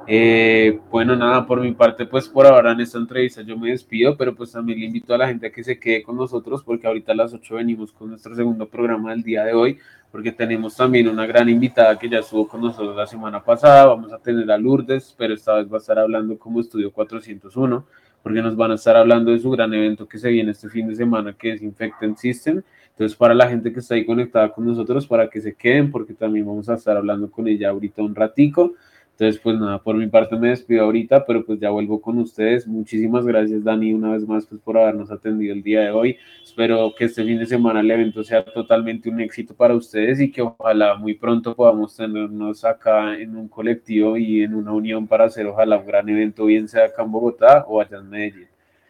Eh, 0.08 0.78
bueno, 0.88 1.16
nada, 1.16 1.44
por 1.46 1.60
mi 1.60 1.72
parte, 1.72 2.06
pues 2.06 2.28
por 2.28 2.46
ahora 2.46 2.70
en 2.70 2.80
esta 2.80 2.96
entrevista 2.96 3.42
yo 3.42 3.58
me 3.58 3.70
despido, 3.70 4.16
pero 4.16 4.36
pues 4.36 4.52
también 4.52 4.78
le 4.78 4.86
invito 4.86 5.12
a 5.12 5.18
la 5.18 5.26
gente 5.26 5.48
a 5.48 5.50
que 5.50 5.64
se 5.64 5.80
quede 5.80 6.04
con 6.04 6.16
nosotros 6.16 6.62
porque 6.62 6.86
ahorita 6.86 7.10
a 7.10 7.16
las 7.16 7.34
8 7.34 7.56
venimos 7.56 7.92
con 7.92 8.10
nuestro 8.10 8.32
segundo 8.36 8.68
programa 8.68 9.10
del 9.10 9.24
día 9.24 9.44
de 9.44 9.52
hoy, 9.52 9.78
porque 10.12 10.30
tenemos 10.30 10.76
también 10.76 11.08
una 11.08 11.26
gran 11.26 11.48
invitada 11.48 11.98
que 11.98 12.08
ya 12.08 12.20
estuvo 12.20 12.46
con 12.46 12.60
nosotros 12.60 12.94
la 12.94 13.06
semana 13.08 13.42
pasada, 13.42 13.86
vamos 13.86 14.12
a 14.12 14.18
tener 14.18 14.48
a 14.48 14.56
Lourdes, 14.56 15.12
pero 15.18 15.34
esta 15.34 15.54
vez 15.54 15.70
va 15.70 15.78
a 15.78 15.80
estar 15.80 15.98
hablando 15.98 16.38
como 16.38 16.60
Estudio 16.60 16.92
401, 16.92 17.84
porque 18.22 18.42
nos 18.42 18.56
van 18.56 18.70
a 18.70 18.74
estar 18.76 18.96
hablando 18.96 19.32
de 19.32 19.40
su 19.40 19.50
gran 19.50 19.74
evento 19.74 20.06
que 20.06 20.18
se 20.18 20.30
viene 20.30 20.52
este 20.52 20.68
fin 20.68 20.86
de 20.86 20.94
semana, 20.94 21.32
que 21.32 21.52
es 21.52 21.62
Infected 21.62 22.14
System. 22.14 22.62
Entonces, 22.90 23.16
para 23.16 23.34
la 23.34 23.48
gente 23.48 23.72
que 23.72 23.80
está 23.80 23.94
ahí 23.94 24.06
conectada 24.06 24.48
con 24.52 24.66
nosotros, 24.66 25.06
para 25.06 25.28
que 25.28 25.40
se 25.40 25.54
queden, 25.54 25.90
porque 25.90 26.14
también 26.14 26.46
vamos 26.46 26.68
a 26.68 26.74
estar 26.74 26.96
hablando 26.96 27.30
con 27.30 27.46
ella 27.46 27.70
ahorita 27.70 28.02
un 28.02 28.14
ratico. 28.14 28.74
Entonces, 29.18 29.40
pues 29.42 29.58
nada, 29.58 29.82
por 29.82 29.96
mi 29.96 30.06
parte 30.08 30.36
me 30.36 30.50
despido 30.50 30.84
ahorita, 30.84 31.24
pero 31.24 31.42
pues 31.42 31.58
ya 31.58 31.70
vuelvo 31.70 32.02
con 32.02 32.18
ustedes. 32.18 32.66
Muchísimas 32.66 33.24
gracias, 33.24 33.64
Dani, 33.64 33.94
una 33.94 34.12
vez 34.12 34.28
más, 34.28 34.44
pues 34.44 34.60
por 34.60 34.76
habernos 34.76 35.10
atendido 35.10 35.54
el 35.54 35.62
día 35.62 35.80
de 35.80 35.90
hoy. 35.90 36.18
Espero 36.44 36.92
que 36.94 37.06
este 37.06 37.24
fin 37.24 37.38
de 37.38 37.46
semana 37.46 37.80
el 37.80 37.90
evento 37.90 38.22
sea 38.22 38.44
totalmente 38.44 39.08
un 39.08 39.18
éxito 39.22 39.54
para 39.54 39.74
ustedes 39.74 40.20
y 40.20 40.30
que 40.30 40.42
ojalá 40.42 40.96
muy 40.96 41.14
pronto 41.14 41.56
podamos 41.56 41.96
tenernos 41.96 42.62
acá 42.66 43.18
en 43.18 43.34
un 43.38 43.48
colectivo 43.48 44.18
y 44.18 44.42
en 44.42 44.54
una 44.54 44.72
unión 44.74 45.06
para 45.06 45.24
hacer 45.24 45.46
ojalá 45.46 45.78
un 45.78 45.86
gran 45.86 46.06
evento, 46.10 46.44
bien 46.44 46.68
sea 46.68 46.84
acá 46.84 47.02
en 47.02 47.10
Bogotá 47.10 47.64
o 47.66 47.80
allá 47.80 47.96
en 47.96 48.10
Medellín. 48.10 48.48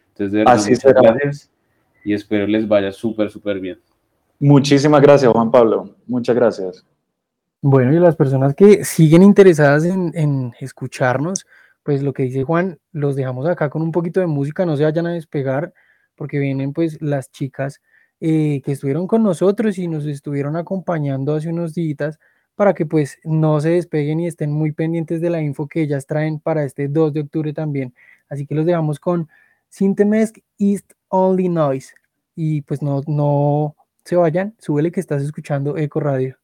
Entonces, 0.09 0.33
de 0.33 0.37
verdad, 0.39 0.53
Así 0.55 0.71
muchas 0.71 0.81
será. 0.81 1.01
gracias 1.03 1.51
y 2.03 2.11
espero 2.11 2.47
les 2.47 2.67
vaya 2.67 2.91
súper, 2.91 3.29
súper 3.29 3.61
bien. 3.61 3.79
Muchísimas 4.39 5.01
gracias, 5.01 5.31
Juan 5.31 5.49
Pablo. 5.51 5.95
Muchas 6.05 6.35
gracias. 6.35 6.85
Bueno, 7.69 7.93
y 7.93 7.99
las 7.99 8.15
personas 8.15 8.55
que 8.55 8.85
siguen 8.85 9.23
interesadas 9.23 9.83
en, 9.83 10.53
escucharnos, 10.61 11.45
pues 11.83 12.01
lo 12.01 12.13
que 12.13 12.23
dice 12.23 12.45
Juan, 12.45 12.79
los 12.93 13.17
dejamos 13.17 13.45
acá 13.45 13.69
con 13.69 13.81
un 13.81 13.91
poquito 13.91 14.21
de 14.21 14.25
música, 14.25 14.65
no 14.65 14.77
se 14.77 14.85
vayan 14.85 15.05
a 15.05 15.11
despegar, 15.11 15.73
porque 16.15 16.39
vienen 16.39 16.71
pues 16.71 16.97
las 17.01 17.29
chicas 17.29 17.81
eh, 18.21 18.61
que 18.63 18.71
estuvieron 18.71 19.05
con 19.05 19.21
nosotros 19.21 19.77
y 19.79 19.89
nos 19.89 20.05
estuvieron 20.05 20.55
acompañando 20.55 21.35
hace 21.35 21.49
unos 21.49 21.73
días 21.73 22.19
para 22.55 22.73
que 22.73 22.85
pues 22.85 23.19
no 23.25 23.59
se 23.59 23.71
despeguen 23.71 24.21
y 24.21 24.27
estén 24.27 24.53
muy 24.53 24.71
pendientes 24.71 25.19
de 25.19 25.29
la 25.29 25.41
info 25.41 25.67
que 25.67 25.81
ellas 25.81 26.07
traen 26.07 26.39
para 26.39 26.63
este 26.63 26.87
2 26.87 27.11
de 27.11 27.19
octubre 27.19 27.51
también. 27.51 27.93
Así 28.29 28.47
que 28.47 28.55
los 28.55 28.65
dejamos 28.65 28.97
con 28.97 29.27
Sintemesk 29.67 30.37
East 30.57 30.93
Only 31.09 31.49
Noise. 31.49 31.95
Y 32.33 32.61
pues 32.61 32.81
no, 32.81 33.01
no 33.07 33.75
se 34.05 34.15
vayan, 34.15 34.55
súbele 34.57 34.89
que 34.89 35.01
estás 35.01 35.21
escuchando 35.21 35.75
Eco 35.75 35.99
Radio. 35.99 36.37